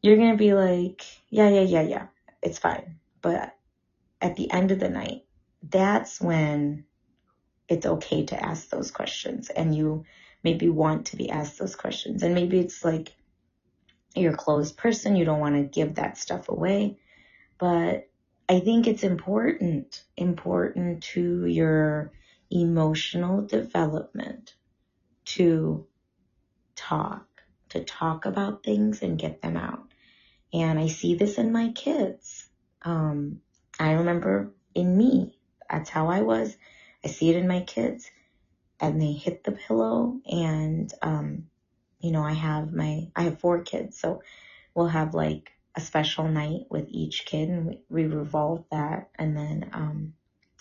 you're 0.01 0.17
going 0.17 0.31
to 0.31 0.37
be 0.37 0.53
like, 0.53 1.03
yeah, 1.29 1.49
yeah, 1.49 1.61
yeah, 1.61 1.81
yeah, 1.81 2.07
it's 2.41 2.59
fine. 2.59 2.99
But 3.21 3.55
at 4.21 4.35
the 4.35 4.51
end 4.51 4.71
of 4.71 4.79
the 4.79 4.89
night, 4.89 5.23
that's 5.61 6.19
when 6.19 6.85
it's 7.69 7.85
okay 7.85 8.25
to 8.25 8.45
ask 8.45 8.69
those 8.69 8.91
questions 8.91 9.49
and 9.49 9.73
you 9.73 10.03
maybe 10.43 10.69
want 10.69 11.07
to 11.07 11.15
be 11.15 11.29
asked 11.29 11.57
those 11.57 11.75
questions. 11.75 12.23
And 12.23 12.35
maybe 12.35 12.59
it's 12.59 12.83
like 12.83 13.15
you're 14.15 14.33
a 14.33 14.37
closed 14.37 14.77
person, 14.77 15.15
you 15.15 15.25
don't 15.25 15.39
want 15.39 15.55
to 15.55 15.63
give 15.63 15.95
that 15.95 16.17
stuff 16.17 16.49
away. 16.49 16.97
But 17.57 18.09
I 18.49 18.59
think 18.59 18.87
it's 18.87 19.03
important, 19.03 20.03
important 20.17 21.03
to 21.03 21.45
your 21.45 22.11
emotional 22.51 23.41
development 23.45 24.53
to 25.25 25.87
talk, 26.75 27.25
to 27.69 27.83
talk 27.83 28.25
about 28.25 28.63
things 28.63 29.01
and 29.01 29.17
get 29.17 29.41
them 29.41 29.57
out. 29.57 29.87
And 30.53 30.77
I 30.77 30.87
see 30.87 31.15
this 31.15 31.37
in 31.37 31.51
my 31.51 31.69
kids. 31.69 32.47
Um, 32.83 33.39
I 33.79 33.93
remember 33.93 34.53
in 34.75 34.95
me, 34.97 35.37
that's 35.69 35.89
how 35.89 36.09
I 36.09 36.21
was. 36.21 36.55
I 37.03 37.07
see 37.07 37.29
it 37.29 37.37
in 37.37 37.47
my 37.47 37.61
kids 37.61 38.09
and 38.83 39.01
they 39.01 39.13
hit 39.13 39.45
the 39.45 39.53
pillow 39.53 40.19
and, 40.25 40.93
um, 41.01 41.47
you 41.99 42.11
know, 42.11 42.21
I 42.21 42.33
have 42.33 42.73
my, 42.73 43.07
I 43.15 43.23
have 43.23 43.39
four 43.39 43.63
kids. 43.63 43.97
So 43.97 44.21
we'll 44.75 44.87
have 44.87 45.13
like 45.13 45.53
a 45.75 45.81
special 45.81 46.27
night 46.27 46.65
with 46.69 46.87
each 46.89 47.25
kid 47.25 47.47
and 47.47 47.65
we, 47.65 47.79
we 47.89 48.05
revolve 48.05 48.65
that. 48.71 49.09
And 49.17 49.37
then, 49.37 49.69
um, 49.71 50.13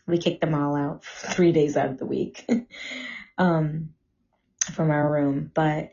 we 0.07 0.19
kick 0.19 0.41
them 0.41 0.55
all 0.55 0.77
out 0.77 1.05
three 1.35 1.51
days 1.51 1.77
out 1.77 1.91
of 1.91 1.99
the 1.99 2.07
week, 2.07 2.49
um, 3.39 3.91
from 4.73 4.93
our 4.93 5.13
room. 5.13 5.51
But, 5.53 5.93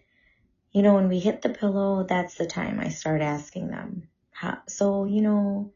you 0.71 0.83
know, 0.83 0.93
when 0.93 1.09
we 1.09 1.17
hit 1.17 1.41
the 1.41 1.49
pillow, 1.49 2.03
that's 2.03 2.35
the 2.35 2.45
time 2.45 2.79
I 2.79 2.89
start 2.89 3.21
asking 3.21 3.69
them. 3.69 4.07
How, 4.29 4.59
so, 4.67 5.05
you 5.05 5.21
know, 5.21 5.73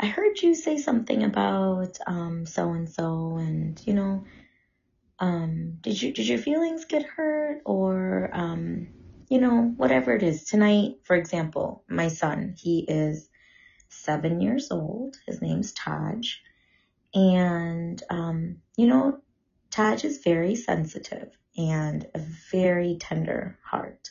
I 0.00 0.06
heard 0.06 0.40
you 0.40 0.54
say 0.54 0.78
something 0.78 1.22
about 1.22 1.98
um 2.06 2.44
so 2.46 2.72
and 2.72 2.88
so 2.90 3.36
and 3.36 3.80
you 3.86 3.94
know 3.94 4.24
um 5.22 5.78
did 5.80 6.02
you 6.02 6.12
did 6.12 6.28
your 6.28 6.38
feelings 6.38 6.84
get 6.86 7.04
hurt 7.04 7.62
or 7.64 8.30
um 8.34 8.88
you 9.30 9.40
know 9.40 9.72
whatever 9.78 10.14
it 10.14 10.22
is 10.22 10.44
tonight 10.44 10.96
for 11.04 11.16
example 11.16 11.84
my 11.88 12.08
son 12.08 12.54
he 12.58 12.80
is 12.80 13.30
7 13.88 14.40
years 14.42 14.70
old 14.72 15.16
his 15.26 15.40
name's 15.40 15.72
Taj 15.72 16.34
and 17.14 18.02
um 18.10 18.58
you 18.76 18.88
know 18.88 19.20
Taj 19.70 20.04
is 20.04 20.18
very 20.24 20.56
sensitive 20.56 21.30
and 21.56 22.06
a 22.14 22.20
very 22.50 22.98
tender 23.00 23.58
heart 23.64 24.10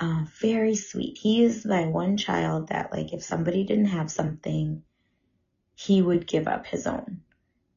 uh, 0.00 0.24
very 0.40 0.76
sweet. 0.76 1.18
He 1.18 1.44
is 1.44 1.66
my 1.66 1.86
one 1.86 2.16
child 2.16 2.68
that, 2.68 2.90
like, 2.92 3.12
if 3.12 3.22
somebody 3.22 3.64
didn't 3.64 3.86
have 3.86 4.10
something, 4.10 4.82
he 5.74 6.00
would 6.02 6.26
give 6.26 6.48
up 6.48 6.66
his 6.66 6.86
own. 6.86 7.20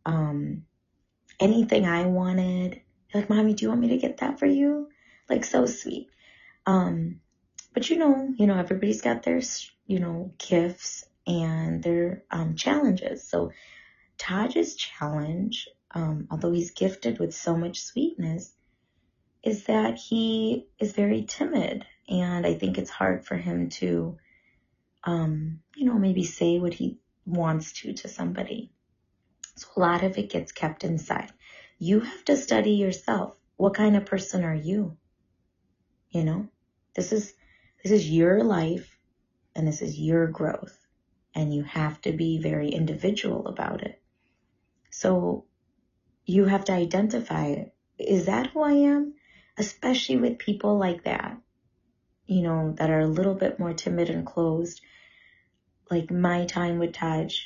Um, 0.06 0.64
anything 1.40 1.86
I 1.86 2.06
wanted, 2.06 2.82
like, 3.14 3.30
mommy, 3.30 3.54
do 3.54 3.66
you 3.66 3.70
want 3.70 3.82
me 3.82 3.90
to 3.90 3.98
get 3.98 4.18
that 4.18 4.40
for 4.40 4.46
you? 4.46 4.90
Like, 5.30 5.46
so 5.46 5.66
sweet. 5.66 6.10
Um, 6.66 7.20
but 7.74 7.90
you 7.90 7.98
know, 7.98 8.34
you 8.38 8.48
know, 8.48 8.58
everybody's 8.58 9.02
got 9.02 9.24
their, 9.24 9.42
you 9.88 10.00
know, 10.00 10.34
gifts 10.38 11.06
and 11.26 11.82
their 11.84 12.24
um, 12.30 12.56
challenges. 12.56 13.28
So 13.28 13.52
Taj's 14.18 14.76
challenge, 14.76 15.68
um, 15.92 16.28
although 16.30 16.52
he's 16.52 16.72
gifted 16.72 17.20
with 17.20 17.34
so 17.34 17.56
much 17.56 17.82
sweetness, 17.82 18.54
is 19.44 19.66
that 19.66 19.96
he 19.96 20.68
is 20.80 20.94
very 20.94 21.24
timid 21.24 21.86
and 22.08 22.46
I 22.46 22.54
think 22.54 22.78
it's 22.78 22.90
hard 22.90 23.26
for 23.26 23.36
him 23.36 23.70
to, 23.70 24.18
um, 25.04 25.60
you 25.76 25.86
know, 25.86 25.98
maybe 25.98 26.24
say 26.24 26.60
what 26.60 26.74
he 26.74 27.00
wants 27.26 27.74
to 27.74 27.94
to 27.94 28.08
somebody. 28.08 28.72
So 29.56 29.68
a 29.76 29.80
lot 29.80 30.04
of 30.04 30.18
it 30.18 30.30
gets 30.30 30.52
kept 30.52 30.84
inside. 30.84 31.32
You 31.78 32.02
have 32.02 32.26
to 32.26 32.38
study 32.38 32.72
yourself. 32.72 33.38
What 33.58 33.76
kind 33.76 33.96
of 33.96 34.06
person 34.06 34.44
are 34.44 34.56
you? 34.56 34.98
You 36.10 36.24
know, 36.24 36.48
this 36.96 37.12
is, 37.12 37.34
this 37.84 37.92
is 37.92 38.10
your 38.10 38.44
life 38.44 38.98
and 39.56 39.68
this 39.68 39.82
is 39.82 40.00
your 40.00 40.28
growth 40.28 40.78
and 41.36 41.54
you 41.54 41.64
have 41.64 42.00
to 42.02 42.12
be 42.12 42.40
very 42.42 42.70
individual 42.70 43.48
about 43.48 43.82
it. 43.82 44.02
So 44.90 45.46
you 46.26 46.46
have 46.46 46.66
to 46.66 46.74
identify, 46.74 47.66
is 47.98 48.26
that 48.26 48.48
who 48.48 48.62
I 48.62 48.74
am? 48.74 49.16
Especially 49.58 50.18
with 50.18 50.40
people 50.40 50.78
like 50.78 51.04
that 51.04 51.38
you 52.26 52.42
know, 52.42 52.74
that 52.78 52.90
are 52.90 53.02
a 53.02 53.08
little 53.08 53.36
bit 53.36 53.60
more 53.60 53.74
timid 53.74 54.10
and 54.10 54.26
closed. 54.26 54.82
Like 55.90 56.10
my 56.10 56.46
time 56.46 56.80
with 56.80 56.94
Taj, 56.94 57.38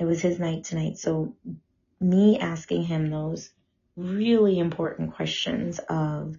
it 0.00 0.06
was 0.06 0.22
his 0.22 0.38
night 0.38 0.64
tonight. 0.64 0.96
So 0.96 1.36
me 2.00 2.38
asking 2.38 2.84
him 2.84 3.10
those 3.10 3.50
really 3.96 4.58
important 4.58 5.14
questions 5.14 5.78
of, 5.90 6.36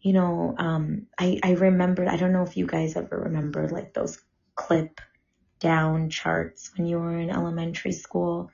you 0.00 0.12
know, 0.12 0.56
um, 0.58 1.06
I, 1.16 1.38
I 1.44 1.52
remembered, 1.52 2.08
I 2.08 2.16
don't 2.16 2.32
know 2.32 2.42
if 2.42 2.56
you 2.56 2.66
guys 2.66 2.96
ever 2.96 3.16
remember 3.16 3.68
like 3.68 3.94
those 3.94 4.20
clip 4.56 5.00
down 5.60 6.10
charts 6.10 6.72
when 6.76 6.88
you 6.88 6.98
were 6.98 7.16
in 7.16 7.30
elementary 7.30 7.92
school. 7.92 8.50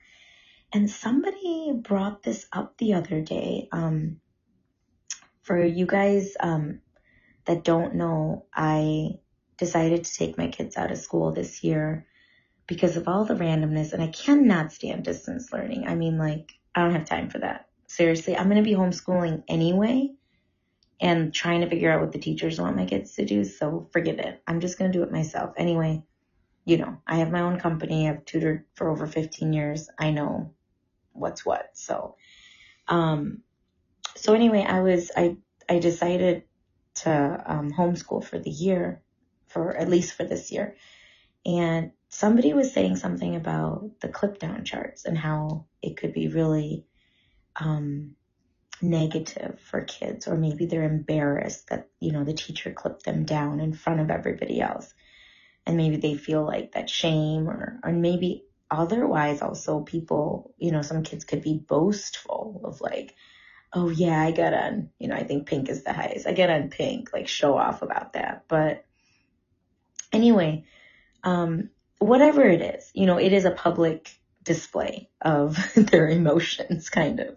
And 0.75 0.91
somebody 0.91 1.73
brought 1.75 2.23
this 2.23 2.47
up 2.53 2.77
the 2.77 2.95
other 2.95 3.23
day. 3.23 3.69
Um, 3.73 4.21
for 5.41 5.65
you 5.65 5.87
guys, 5.87 6.37
um, 6.39 6.81
that 7.47 7.65
don't 7.65 7.95
know, 7.95 8.45
I 8.55 9.21
decided 9.57 10.05
to 10.05 10.15
take 10.15 10.37
my 10.37 10.49
kids 10.49 10.77
out 10.77 10.93
of 10.93 10.99
school 10.99 11.33
this 11.33 11.65
year 11.65 12.07
because 12.67 12.97
of 12.97 13.09
all 13.09 13.25
the 13.25 13.35
randomness 13.35 13.93
and 13.93 14.03
I 14.03 14.09
cannot 14.09 14.73
stand 14.73 15.05
distance 15.05 15.53
learning. 15.53 15.87
I 15.87 15.95
mean, 15.95 16.19
like, 16.19 16.53
I 16.75 16.83
don't 16.83 16.93
have 16.93 17.05
time 17.05 17.31
for 17.31 17.39
that. 17.39 17.69
Seriously, 17.87 18.37
I'm 18.37 18.49
going 18.49 18.63
to 18.63 18.69
be 18.69 18.77
homeschooling 18.77 19.45
anyway 19.49 20.11
and 21.01 21.35
trying 21.35 21.61
to 21.61 21.69
figure 21.69 21.91
out 21.91 22.01
what 22.01 22.13
the 22.13 22.19
teachers 22.19 22.61
want 22.61 22.77
my 22.77 22.87
kids 22.87 23.15
to 23.15 23.25
do. 23.25 23.45
So 23.45 23.89
forget 23.93 24.19
it. 24.19 24.43
I'm 24.47 24.61
just 24.61 24.79
going 24.79 24.91
to 24.91 24.99
do 24.99 25.03
it 25.03 25.13
myself. 25.13 25.55
Anyway, 25.57 26.03
you 26.65 26.79
know, 26.79 26.97
I 27.07 27.17
have 27.17 27.31
my 27.31 27.41
own 27.41 27.61
company. 27.61 28.09
I've 28.09 28.25
tutored 28.25 28.65
for 28.75 28.89
over 28.89 29.07
15 29.07 29.53
years. 29.53 29.89
I 29.99 30.11
know 30.11 30.53
what's 31.13 31.45
what. 31.45 31.71
So, 31.75 32.17
um, 32.89 33.43
so 34.17 34.35
anyway, 34.35 34.65
I 34.67 34.81
was, 34.81 35.11
I, 35.17 35.37
I 35.69 35.79
decided 35.79 36.45
to 36.97 37.43
um, 37.47 37.73
homeschool 37.73 38.25
for 38.25 38.39
the 38.39 38.51
year, 38.51 39.03
for 39.49 39.77
at 39.77 39.89
least 39.89 40.15
for 40.15 40.25
this 40.25 40.51
year. 40.51 40.77
And 41.45 41.93
somebody 42.15 42.53
was 42.53 42.73
saying 42.73 42.95
something 42.95 43.35
about 43.35 43.91
the 44.01 44.09
clip 44.09 44.39
down 44.39 44.65
charts 44.65 45.05
and 45.05 45.19
how 45.19 45.67
it 45.83 45.97
could 45.97 46.13
be 46.13 46.29
really 46.29 46.87
um, 47.57 48.15
negative 48.81 49.59
for 49.59 49.81
kids, 49.81 50.29
or 50.29 50.37
maybe 50.37 50.67
they're 50.67 50.85
embarrassed 50.85 51.71
that, 51.71 51.89
you 51.99 52.13
know, 52.13 52.23
the 52.23 52.33
teacher 52.33 52.71
clipped 52.71 53.05
them 53.05 53.25
down 53.25 53.59
in 53.59 53.73
front 53.73 53.99
of 53.99 54.13
everybody 54.13 54.61
else. 54.61 54.95
And 55.67 55.77
maybe 55.77 55.97
they 55.97 56.15
feel 56.15 56.47
like 56.47 56.73
that 56.73 56.89
shame 56.89 57.49
or, 57.49 57.81
or 57.83 57.91
maybe 57.91 58.45
otherwise 58.71 59.43
also 59.43 59.81
people, 59.81 60.55
you 60.57 60.71
know, 60.71 60.83
some 60.83 61.03
kids 61.03 61.25
could 61.25 61.43
be 61.43 61.59
boastful 61.59 62.61
of 62.63 62.81
like, 62.81 63.17
oh 63.73 63.89
yeah, 63.89 64.23
I 64.23 64.31
got 64.31 64.55
on, 64.55 64.91
you 65.01 65.09
know, 65.09 65.17
I 65.17 65.25
think 65.25 65.49
pink 65.49 65.69
is 65.69 65.83
the 65.83 65.93
highest. 65.93 66.29
I 66.29 66.33
get 66.33 66.49
on 66.49 66.71
pink, 66.71 67.13
like 67.13 67.27
show 67.27 67.59
off 67.59 67.83
about 67.83 68.13
that. 68.13 68.45
But 68.47 68.85
anyway, 70.13 70.67
um, 71.25 71.71
whatever 72.05 72.43
it 72.43 72.61
is, 72.61 72.91
you 72.95 73.07
know, 73.07 73.19
it 73.19 73.33
is 73.33 73.45
a 73.45 73.51
public 73.51 74.11
display 74.43 75.09
of 75.23 75.57
their 75.75 76.07
emotions 76.09 76.91
kind 76.91 77.21
of, 77.21 77.37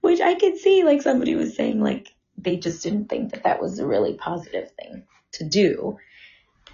which 0.00 0.20
I 0.20 0.34
could 0.34 0.58
see 0.58 0.82
like 0.82 1.02
somebody 1.02 1.34
was 1.36 1.54
saying 1.54 1.80
like 1.80 2.12
they 2.36 2.56
just 2.56 2.82
didn't 2.82 3.08
think 3.08 3.32
that 3.32 3.44
that 3.44 3.62
was 3.62 3.78
a 3.78 3.86
really 3.86 4.14
positive 4.14 4.70
thing 4.72 5.04
to 5.32 5.44
do. 5.44 5.98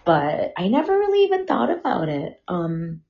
But 0.04 0.54
I 0.56 0.68
never 0.68 0.92
really 0.92 1.24
even 1.24 1.46
thought 1.46 1.70
about 1.70 2.08
it. 2.08 2.40
Um, 2.48 3.02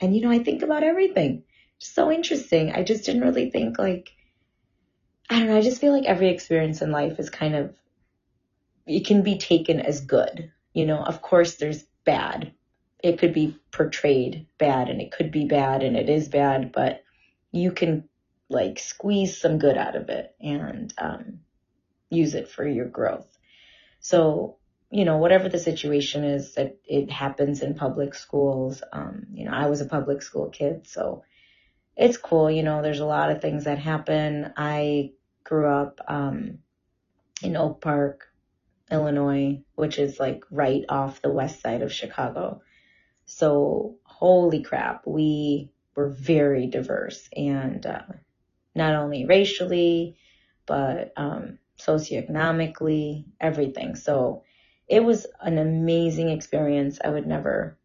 and 0.00 0.14
you 0.14 0.22
know, 0.22 0.30
I 0.30 0.38
think 0.38 0.62
about 0.62 0.84
everything. 0.84 1.42
so 1.78 2.12
interesting. 2.12 2.72
I 2.72 2.84
just 2.84 3.04
didn't 3.04 3.22
really 3.22 3.50
think 3.50 3.78
like, 3.78 4.10
I 5.28 5.40
don't 5.40 5.48
know, 5.48 5.56
I 5.56 5.60
just 5.60 5.80
feel 5.80 5.92
like 5.92 6.06
every 6.06 6.28
experience 6.28 6.82
in 6.82 6.92
life 6.92 7.18
is 7.18 7.30
kind 7.30 7.56
of, 7.56 7.76
it 8.86 9.06
can 9.06 9.22
be 9.22 9.38
taken 9.38 9.80
as 9.80 10.00
good. 10.00 10.52
You 10.72 10.86
know, 10.86 10.98
of 11.02 11.20
course 11.20 11.56
there's 11.56 11.82
bad. 12.04 12.52
It 13.02 13.18
could 13.18 13.32
be 13.32 13.56
portrayed 13.70 14.46
bad 14.58 14.88
and 14.88 15.00
it 15.00 15.12
could 15.12 15.30
be 15.30 15.46
bad 15.46 15.82
and 15.82 15.96
it 15.96 16.08
is 16.08 16.28
bad, 16.28 16.72
but 16.72 17.02
you 17.52 17.72
can 17.72 18.08
like 18.48 18.78
squeeze 18.78 19.40
some 19.40 19.58
good 19.58 19.76
out 19.76 19.96
of 19.96 20.08
it 20.08 20.34
and 20.40 20.92
um, 20.98 21.40
use 22.10 22.34
it 22.34 22.48
for 22.48 22.66
your 22.66 22.86
growth. 22.86 23.28
So, 24.00 24.56
you 24.90 25.04
know, 25.04 25.18
whatever 25.18 25.48
the 25.48 25.58
situation 25.58 26.24
is 26.24 26.54
that 26.54 26.78
it 26.84 27.10
happens 27.10 27.62
in 27.62 27.74
public 27.74 28.14
schools, 28.14 28.82
um, 28.92 29.26
you 29.32 29.44
know, 29.44 29.52
I 29.52 29.66
was 29.66 29.80
a 29.80 29.86
public 29.86 30.22
school 30.22 30.48
kid, 30.48 30.86
so 30.86 31.24
it's 31.96 32.16
cool. 32.16 32.50
You 32.50 32.62
know, 32.62 32.80
there's 32.80 33.00
a 33.00 33.06
lot 33.06 33.30
of 33.30 33.42
things 33.42 33.64
that 33.64 33.78
happen. 33.78 34.52
I 34.56 35.12
grew 35.44 35.68
up 35.68 36.00
um, 36.08 36.58
in 37.42 37.56
Oak 37.56 37.80
Park, 37.80 38.28
Illinois, 38.90 39.62
which 39.74 39.98
is 39.98 40.18
like 40.18 40.44
right 40.50 40.84
off 40.88 41.20
the 41.20 41.32
west 41.32 41.60
side 41.60 41.82
of 41.82 41.92
Chicago. 41.92 42.62
So, 43.30 43.98
holy 44.04 44.62
crap, 44.62 45.06
we 45.06 45.70
were 45.94 46.08
very 46.08 46.66
diverse 46.66 47.28
and 47.36 47.84
uh, 47.84 48.00
not 48.74 48.94
only 48.94 49.26
racially, 49.26 50.16
but 50.64 51.12
um, 51.14 51.58
socioeconomically, 51.78 53.26
everything. 53.38 53.96
So, 53.96 54.44
it 54.88 55.04
was 55.04 55.26
an 55.42 55.58
amazing 55.58 56.30
experience. 56.30 57.00
I 57.04 57.10
would 57.10 57.26
never 57.26 57.78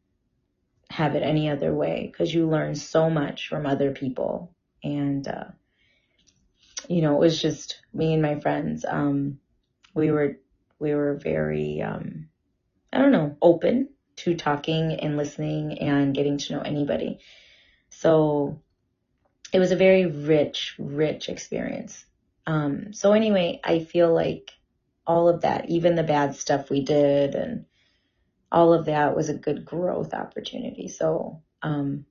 have 0.90 1.14
it 1.16 1.24
any 1.24 1.50
other 1.50 1.76
way 1.76 2.10
because 2.10 2.34
you 2.34 2.50
learn 2.50 2.74
so 2.74 3.10
much 3.10 3.50
from 3.50 3.66
other 3.66 3.92
people. 3.92 4.56
And, 4.82 5.28
uh, 5.28 5.52
you 6.88 7.02
know, 7.02 7.16
it 7.16 7.20
was 7.20 7.42
just 7.42 7.82
me 7.94 8.14
and 8.14 8.22
my 8.22 8.40
friends. 8.40 8.86
Um, 8.88 9.40
we 9.94 10.10
were, 10.10 10.38
we 10.80 10.96
were 10.96 11.16
very, 11.16 11.82
um, 11.82 12.30
I 12.94 13.00
don't 13.00 13.12
know, 13.12 13.36
open 13.42 13.90
to 14.18 14.36
talking 14.36 14.94
and 14.94 15.18
listening 15.18 15.80
and 15.80 16.14
getting 16.14 16.38
to 16.38 16.54
know 16.54 16.62
anybody. 16.62 17.20
So 17.90 18.62
it 19.52 19.60
was 19.60 19.72
a 19.72 19.76
very 19.76 20.06
rich, 20.06 20.76
rich 20.80 21.30
experience. 21.30 22.06
Um, 22.46 22.94
so 22.94 23.14
anyway, 23.14 23.62
I 23.64 23.80
feel 23.80 24.14
like 24.14 24.52
all 25.06 25.30
of 25.30 25.42
that, 25.42 25.70
even 25.70 25.96
the 25.96 26.04
bad 26.04 26.36
stuff 26.36 26.70
we 26.70 26.84
did 26.84 27.36
and 27.36 27.66
all 28.52 28.74
of 28.74 28.86
that 28.86 29.16
was 29.16 29.30
a 29.30 29.34
good 29.34 29.66
growth 29.66 30.14
opportunity. 30.14 30.88
So, 30.88 31.42
um, 31.62 32.06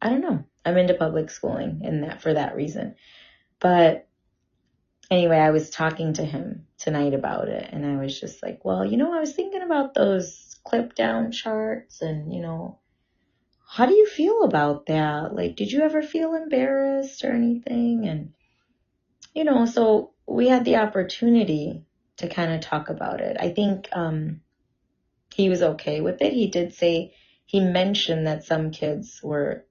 I 0.00 0.08
don't 0.08 0.20
know. 0.20 0.44
I'm 0.64 0.76
into 0.76 0.94
public 0.94 1.30
schooling 1.30 1.82
and 1.84 2.04
that 2.04 2.22
for 2.22 2.32
that 2.32 2.54
reason. 2.54 2.94
But 3.58 4.08
anyway, 5.10 5.38
I 5.38 5.50
was 5.50 5.70
talking 5.70 6.14
to 6.14 6.24
him 6.24 6.66
tonight 6.78 7.14
about 7.14 7.48
it 7.48 7.68
and 7.72 7.84
I 7.84 8.02
was 8.02 8.18
just 8.18 8.42
like, 8.42 8.64
well, 8.64 8.84
you 8.84 8.96
know, 8.96 9.12
I 9.12 9.20
was 9.20 9.32
thinking 9.32 9.62
about 9.62 9.94
those 9.94 10.49
clip 10.70 10.94
down 10.94 11.32
charts 11.32 12.00
and, 12.00 12.32
you 12.32 12.40
know, 12.40 12.78
how 13.68 13.86
do 13.86 13.94
you 13.94 14.06
feel 14.06 14.42
about 14.44 14.86
that? 14.86 15.34
Like, 15.34 15.56
did 15.56 15.70
you 15.70 15.82
ever 15.82 16.02
feel 16.02 16.34
embarrassed 16.34 17.24
or 17.24 17.32
anything? 17.32 18.06
And, 18.06 18.32
you 19.34 19.44
know, 19.44 19.66
so 19.66 20.12
we 20.26 20.48
had 20.48 20.64
the 20.64 20.76
opportunity 20.76 21.84
to 22.18 22.28
kind 22.28 22.52
of 22.52 22.60
talk 22.60 22.88
about 22.88 23.20
it. 23.20 23.36
I 23.38 23.50
think 23.50 23.88
um, 23.92 24.42
he 25.34 25.48
was 25.48 25.62
okay 25.62 26.00
with 26.00 26.22
it. 26.22 26.32
He 26.32 26.48
did 26.48 26.74
say, 26.74 27.14
he 27.46 27.60
mentioned 27.60 28.26
that 28.26 28.44
some 28.44 28.70
kids 28.70 29.20
were 29.22 29.66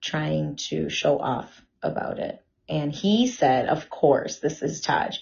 trying 0.00 0.56
to 0.68 0.88
show 0.88 1.18
off 1.18 1.62
about 1.82 2.18
it. 2.18 2.44
And 2.68 2.92
he 2.92 3.26
said, 3.26 3.68
of 3.68 3.90
course, 3.90 4.38
this 4.38 4.62
is 4.62 4.80
Taj. 4.80 5.18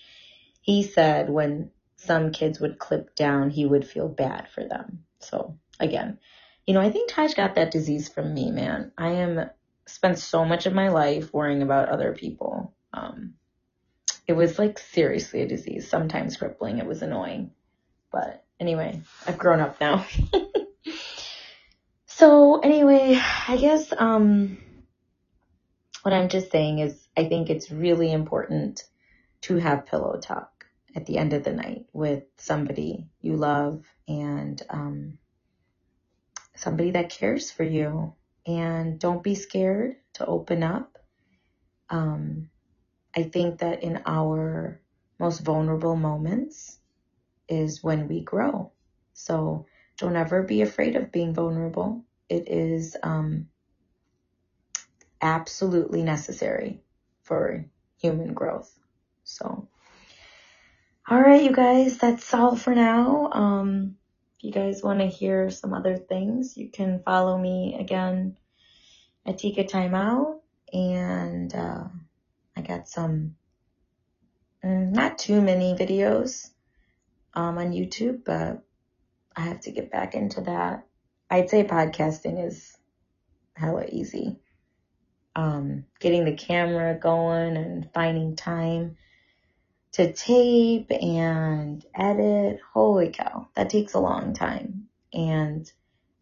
He 0.60 0.82
said 0.82 1.30
when 1.30 1.70
some 1.96 2.32
kids 2.32 2.60
would 2.60 2.78
clip 2.78 3.14
down, 3.14 3.50
he 3.50 3.64
would 3.64 3.86
feel 3.86 4.08
bad 4.08 4.48
for 4.54 4.64
them. 4.66 5.04
So 5.24 5.58
again, 5.80 6.18
you 6.66 6.74
know, 6.74 6.80
I 6.80 6.90
think 6.90 7.10
Taj 7.10 7.34
got 7.34 7.56
that 7.56 7.70
disease 7.70 8.08
from 8.08 8.32
me, 8.32 8.50
man. 8.50 8.92
I 8.96 9.10
am 9.10 9.50
spent 9.86 10.18
so 10.18 10.44
much 10.44 10.66
of 10.66 10.72
my 10.72 10.88
life 10.88 11.32
worrying 11.32 11.62
about 11.62 11.88
other 11.88 12.14
people. 12.14 12.74
Um, 12.92 13.34
it 14.26 14.32
was 14.32 14.58
like 14.58 14.78
seriously 14.78 15.42
a 15.42 15.48
disease, 15.48 15.88
sometimes 15.88 16.36
crippling. 16.36 16.78
It 16.78 16.86
was 16.86 17.02
annoying. 17.02 17.50
But 18.10 18.44
anyway, 18.58 19.00
I've 19.26 19.38
grown 19.38 19.60
up 19.60 19.80
now. 19.80 20.06
so 22.06 22.60
anyway, 22.60 23.20
I 23.48 23.56
guess 23.56 23.92
um 23.96 24.58
what 26.02 26.14
I'm 26.14 26.28
just 26.28 26.50
saying 26.50 26.78
is 26.78 27.08
I 27.16 27.28
think 27.28 27.50
it's 27.50 27.70
really 27.70 28.12
important 28.12 28.84
to 29.42 29.56
have 29.56 29.86
pillow 29.86 30.18
talk 30.20 30.53
at 30.94 31.06
the 31.06 31.18
end 31.18 31.32
of 31.32 31.44
the 31.44 31.52
night 31.52 31.86
with 31.92 32.24
somebody 32.36 33.08
you 33.20 33.36
love 33.36 33.84
and 34.06 34.62
um, 34.70 35.18
somebody 36.54 36.92
that 36.92 37.10
cares 37.10 37.50
for 37.50 37.64
you. 37.64 38.14
And 38.46 38.98
don't 38.98 39.22
be 39.22 39.34
scared 39.34 39.96
to 40.14 40.26
open 40.26 40.62
up. 40.62 40.98
Um, 41.88 42.50
I 43.16 43.22
think 43.22 43.60
that 43.60 43.82
in 43.82 44.02
our 44.04 44.80
most 45.18 45.40
vulnerable 45.40 45.96
moments 45.96 46.78
is 47.48 47.82
when 47.82 48.08
we 48.08 48.20
grow. 48.20 48.72
So 49.14 49.66
don't 49.96 50.16
ever 50.16 50.42
be 50.42 50.62
afraid 50.62 50.96
of 50.96 51.12
being 51.12 51.32
vulnerable. 51.32 52.04
It 52.28 52.48
is 52.48 52.96
um, 53.02 53.48
absolutely 55.22 56.02
necessary 56.02 56.82
for 57.22 57.64
human 57.98 58.34
growth. 58.34 58.78
So, 59.24 59.68
all 61.08 61.20
right, 61.20 61.42
you 61.42 61.52
guys, 61.52 61.98
that's 61.98 62.32
all 62.32 62.56
for 62.56 62.74
now. 62.74 63.30
Um, 63.32 63.96
if 64.38 64.44
you 64.44 64.52
guys 64.52 64.82
want 64.82 65.00
to 65.00 65.06
hear 65.06 65.50
some 65.50 65.74
other 65.74 65.96
things, 65.96 66.56
you 66.56 66.70
can 66.70 67.02
follow 67.04 67.36
me 67.38 67.76
again 67.78 68.36
at 69.26 69.38
Tika 69.38 69.64
Timeout 69.64 70.40
and. 70.72 71.54
Uh, 71.54 71.84
I 72.56 72.62
got 72.62 72.88
some, 72.88 73.36
mm, 74.64 74.92
not 74.92 75.18
too 75.18 75.40
many 75.40 75.74
videos 75.74 76.50
um, 77.34 77.58
on 77.58 77.72
YouTube, 77.72 78.24
but 78.24 78.62
I 79.36 79.40
have 79.42 79.60
to 79.62 79.72
get 79.72 79.90
back 79.90 80.14
into 80.14 80.42
that. 80.42 80.86
I'd 81.30 81.50
say 81.50 81.64
podcasting 81.64 82.46
is 82.46 82.76
hella 83.54 83.86
easy. 83.90 84.38
Um, 85.36 85.86
getting 85.98 86.24
the 86.24 86.36
camera 86.36 86.96
going 86.96 87.56
and 87.56 87.90
finding 87.92 88.36
time 88.36 88.96
to 89.94 90.12
tape 90.12 90.90
and 90.90 91.84
edit. 91.94 92.58
Holy 92.72 93.10
cow, 93.10 93.48
that 93.54 93.70
takes 93.70 93.94
a 93.94 94.00
long 94.00 94.34
time. 94.34 94.88
And 95.12 95.70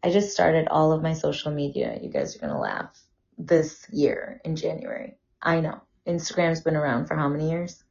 I 0.03 0.11
just 0.11 0.33
started 0.33 0.69
all 0.69 0.93
of 0.93 1.03
my 1.03 1.15
social 1.15 1.53
media. 1.53 1.99
You 2.01 2.11
guys 2.11 2.37
are 2.37 2.41
going 2.41 2.53
to 2.53 2.59
laugh 2.59 2.99
this 3.39 3.87
year 3.91 4.41
in 4.45 4.57
January. 4.57 5.17
I 5.41 5.61
know. 5.61 5.81
Instagram's 6.07 6.61
been 6.61 6.77
around 6.77 7.07
for 7.07 7.17
how 7.17 7.29
many 7.29 7.51
years? 7.51 7.83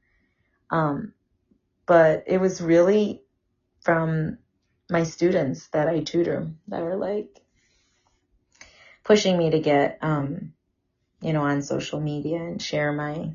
Um, 0.70 1.14
but 1.88 2.26
it 2.28 2.40
was 2.40 2.62
really 2.62 3.24
from 3.82 4.38
my 4.90 5.04
students 5.04 5.68
that 5.70 5.88
I 5.88 6.02
tutor 6.02 6.52
that 6.68 6.84
are 6.84 6.98
like 6.98 7.42
pushing 9.04 9.36
me 9.38 9.50
to 9.50 9.60
get, 9.60 9.98
um, 10.02 10.54
you 11.22 11.34
know, 11.34 11.42
on 11.42 11.64
social 11.64 12.00
media 12.00 12.38
and 12.38 12.62
share 12.62 12.92
my 12.92 13.32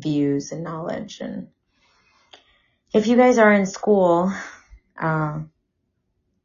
views 0.00 0.52
and 0.52 0.64
knowledge. 0.64 1.20
And 1.20 1.48
if 2.92 3.06
you 3.06 3.16
guys 3.16 3.38
are 3.38 3.52
in 3.52 3.66
school, 3.66 4.32
uh, 5.00 5.38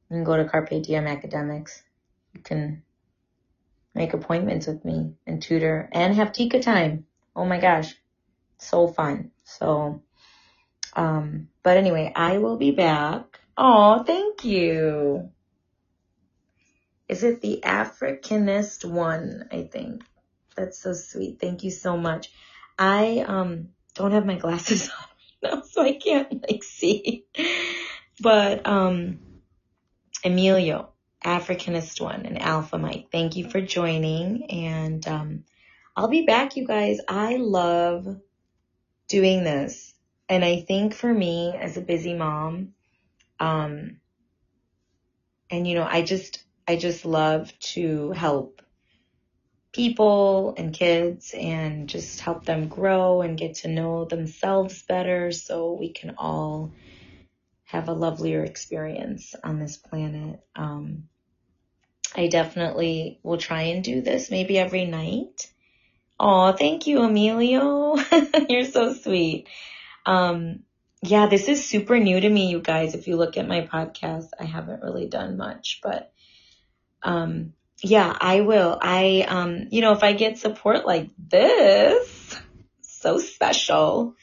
you 0.10 0.18
can 0.18 0.24
go 0.24 0.38
to 0.38 0.46
Carpe 0.46 0.82
Diem 0.84 1.08
Academics. 1.08 1.82
You 2.34 2.42
can 2.42 2.84
make 3.96 4.14
appointments 4.14 4.68
with 4.68 4.84
me 4.84 5.14
and 5.26 5.42
tutor 5.42 5.90
and 5.92 6.16
have 6.16 6.34
Tika 6.34 6.62
time. 6.62 7.06
Oh 7.36 7.46
my 7.46 7.60
gosh. 7.60 7.96
So 8.58 8.88
fun. 8.88 9.32
So, 9.44 10.02
um, 10.96 11.50
but 11.64 11.78
anyway, 11.78 12.12
I 12.16 12.38
will 12.38 12.58
be 12.58 12.72
back. 12.72 13.40
Oh, 13.58 14.04
thank 14.04 14.44
you. 14.44 15.30
Is 17.08 17.24
it 17.24 17.42
the 17.42 17.62
Africanist 17.64 18.86
one? 18.86 19.48
I 19.52 19.64
think 19.64 20.04
that's 20.56 20.80
so 20.80 20.94
sweet. 20.94 21.40
Thank 21.40 21.64
you 21.64 21.72
so 21.72 21.98
much. 21.98 22.32
I, 22.78 23.20
um, 23.28 23.70
don't 23.96 24.12
have 24.12 24.26
my 24.26 24.38
glasses 24.38 24.90
on 25.44 25.52
right 25.52 25.56
now, 25.56 25.64
so 25.64 25.84
I 25.84 25.94
can't 25.94 26.44
like 26.50 26.64
see, 26.64 27.26
but, 28.22 28.68
um, 28.68 29.20
Emilio, 30.24 30.90
Africanist 31.24 32.02
one 32.02 32.26
and 32.26 32.42
Alpha 32.42 32.78
Mike. 32.78 33.08
Thank 33.12 33.36
you 33.36 33.50
for 33.50 33.62
joining 33.62 34.50
and 34.52 35.08
um, 35.08 35.44
I'll 35.96 36.08
be 36.10 36.26
back, 36.26 36.56
you 36.56 36.66
guys. 36.68 37.00
I 37.08 37.38
love 37.38 38.08
doing 39.08 39.44
this. 39.44 39.94
And 40.30 40.44
I 40.44 40.62
think 40.62 40.96
for 40.96 41.14
me 41.14 41.56
as 41.60 41.78
a 41.78 41.82
busy 41.82 42.16
mom, 42.16 42.74
um, 43.40 44.00
and 45.52 45.68
you 45.68 45.76
know, 45.76 45.88
I 45.90 46.02
just, 46.02 46.44
I 46.68 46.78
just 46.78 47.06
love 47.06 47.54
to 47.60 48.12
help 48.12 48.63
people 49.74 50.54
and 50.56 50.74
kids 50.74 51.34
and 51.34 51.90
just 51.90 52.20
help 52.22 52.46
them 52.46 52.68
grow 52.68 53.22
and 53.22 53.38
get 53.38 53.56
to 53.56 53.68
know 53.68 54.06
themselves 54.06 54.84
better 54.84 55.32
so 55.32 55.74
we 55.74 55.92
can 55.92 56.16
all 56.18 56.72
have 57.66 57.90
a 57.90 57.94
lovelier 57.94 58.44
experience 58.44 59.34
on 59.44 59.60
this 59.60 59.78
planet. 59.78 60.40
Um, 60.56 61.06
I 62.16 62.28
definitely 62.28 63.20
will 63.24 63.40
try 63.40 63.64
and 63.64 63.84
do 63.84 64.02
this 64.02 64.30
maybe 64.30 64.60
every 64.60 64.86
night. 64.86 65.50
Oh, 66.20 66.52
thank 66.52 66.86
you, 66.86 67.02
Emilio. 67.02 67.98
You're 68.50 68.66
so 68.66 68.94
sweet. 68.94 69.48
Um, 70.06 70.60
yeah, 71.02 71.26
this 71.26 71.48
is 71.48 71.66
super 71.66 71.98
new 71.98 72.20
to 72.20 72.30
me, 72.30 72.50
you 72.50 72.62
guys. 72.62 72.94
If 72.94 73.08
you 73.08 73.18
look 73.18 73.38
at 73.38 73.48
my 73.48 73.62
podcast, 73.62 74.30
I 74.40 74.46
haven't 74.46 74.84
really 74.84 75.08
done 75.08 75.36
much, 75.36 75.80
but, 75.82 76.14
um, 77.02 77.54
yeah, 77.84 78.16
I 78.20 78.42
will. 78.42 78.80
I, 78.82 79.26
um, 79.28 79.68
you 79.70 79.82
know, 79.82 79.92
if 79.92 80.04
I 80.04 80.14
get 80.14 80.38
support 80.38 80.86
like 80.86 81.10
this, 81.18 82.36
so 82.82 83.20
special, 83.20 84.16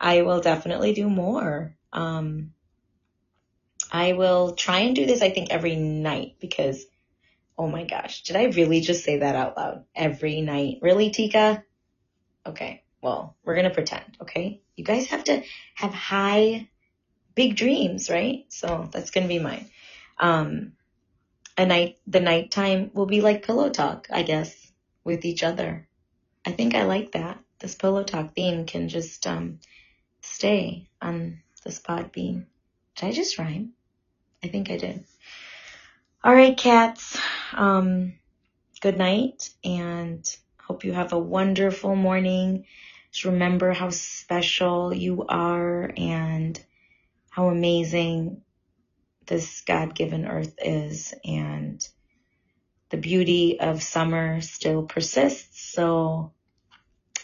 I 0.00 0.22
will 0.22 0.40
definitely 0.40 0.94
do 0.94 1.10
more. 1.10 1.76
Um, 1.92 2.54
I 3.92 4.14
will 4.14 4.54
try 4.54 4.80
and 4.80 4.96
do 4.96 5.04
this, 5.04 5.20
I 5.20 5.28
think, 5.28 5.50
every 5.50 5.76
night 5.76 6.36
because, 6.40 6.86
oh 7.58 7.68
my 7.68 7.84
gosh, 7.84 8.22
did 8.22 8.36
I 8.36 8.44
really 8.44 8.80
just 8.80 9.04
say 9.04 9.18
that 9.18 9.36
out 9.36 9.58
loud? 9.58 9.84
Every 9.94 10.40
night. 10.40 10.78
Really, 10.80 11.10
Tika? 11.10 11.62
Okay, 12.46 12.82
well, 13.02 13.36
we're 13.44 13.54
going 13.56 13.68
to 13.68 13.74
pretend, 13.74 14.16
okay? 14.22 14.62
You 14.74 14.84
guys 14.84 15.08
have 15.08 15.24
to 15.24 15.42
have 15.74 15.92
high, 15.92 16.66
big 17.34 17.56
dreams, 17.56 18.08
right? 18.08 18.46
So 18.48 18.88
that's 18.90 19.10
going 19.10 19.24
to 19.24 19.34
be 19.34 19.38
mine. 19.38 19.68
Um, 20.18 20.72
a 21.56 21.66
night, 21.66 21.98
the 22.06 22.20
nighttime 22.20 22.90
will 22.94 23.06
be 23.06 23.20
like 23.20 23.46
pillow 23.46 23.70
talk, 23.70 24.08
I 24.10 24.22
guess, 24.22 24.54
with 25.04 25.24
each 25.24 25.42
other. 25.42 25.86
I 26.44 26.52
think 26.52 26.74
I 26.74 26.84
like 26.84 27.12
that. 27.12 27.38
This 27.58 27.74
pillow 27.74 28.02
talk 28.04 28.34
theme 28.34 28.66
can 28.66 28.88
just, 28.88 29.26
um, 29.26 29.60
stay 30.22 30.88
on 31.00 31.42
this 31.64 31.78
pod 31.78 32.12
beam. 32.12 32.46
Did 32.96 33.06
I 33.06 33.12
just 33.12 33.38
rhyme? 33.38 33.72
I 34.42 34.48
think 34.48 34.70
I 34.70 34.76
did. 34.76 35.04
All 36.24 36.34
right, 36.34 36.56
cats. 36.56 37.18
Um, 37.52 38.14
good 38.80 38.98
night 38.98 39.50
and 39.64 40.24
hope 40.60 40.84
you 40.84 40.92
have 40.92 41.12
a 41.12 41.18
wonderful 41.18 41.96
morning. 41.96 42.64
Just 43.10 43.24
remember 43.24 43.72
how 43.72 43.90
special 43.90 44.94
you 44.94 45.24
are 45.28 45.92
and 45.96 46.58
how 47.30 47.48
amazing 47.48 48.41
this 49.32 49.62
God 49.62 49.94
given 49.94 50.26
earth 50.26 50.54
is 50.62 51.14
and 51.24 51.82
the 52.90 52.98
beauty 52.98 53.58
of 53.58 53.82
summer 53.82 54.42
still 54.42 54.82
persists. 54.82 55.72
So 55.72 56.32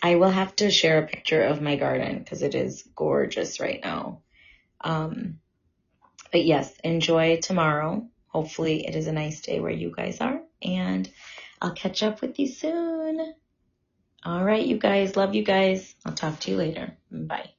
I 0.02 0.14
will 0.14 0.30
have 0.30 0.56
to 0.56 0.70
share 0.70 0.98
a 0.98 1.06
picture 1.06 1.42
of 1.42 1.60
my 1.60 1.76
garden 1.76 2.18
because 2.18 2.40
it 2.40 2.54
is 2.54 2.82
gorgeous 2.96 3.60
right 3.60 3.80
now. 3.84 4.22
Um, 4.80 5.40
but 6.32 6.46
yes, 6.46 6.74
enjoy 6.82 7.40
tomorrow. 7.42 8.08
Hopefully 8.28 8.86
it 8.86 8.96
is 8.96 9.06
a 9.06 9.12
nice 9.12 9.42
day 9.42 9.60
where 9.60 9.70
you 9.70 9.92
guys 9.94 10.22
are 10.22 10.40
and 10.62 11.10
I'll 11.60 11.72
catch 11.72 12.02
up 12.02 12.22
with 12.22 12.38
you 12.38 12.48
soon. 12.48 13.34
All 14.24 14.42
right, 14.42 14.64
you 14.64 14.78
guys. 14.78 15.14
Love 15.14 15.34
you 15.34 15.44
guys. 15.44 15.94
I'll 16.06 16.14
talk 16.14 16.40
to 16.40 16.52
you 16.52 16.56
later. 16.56 16.96
Bye. 17.10 17.50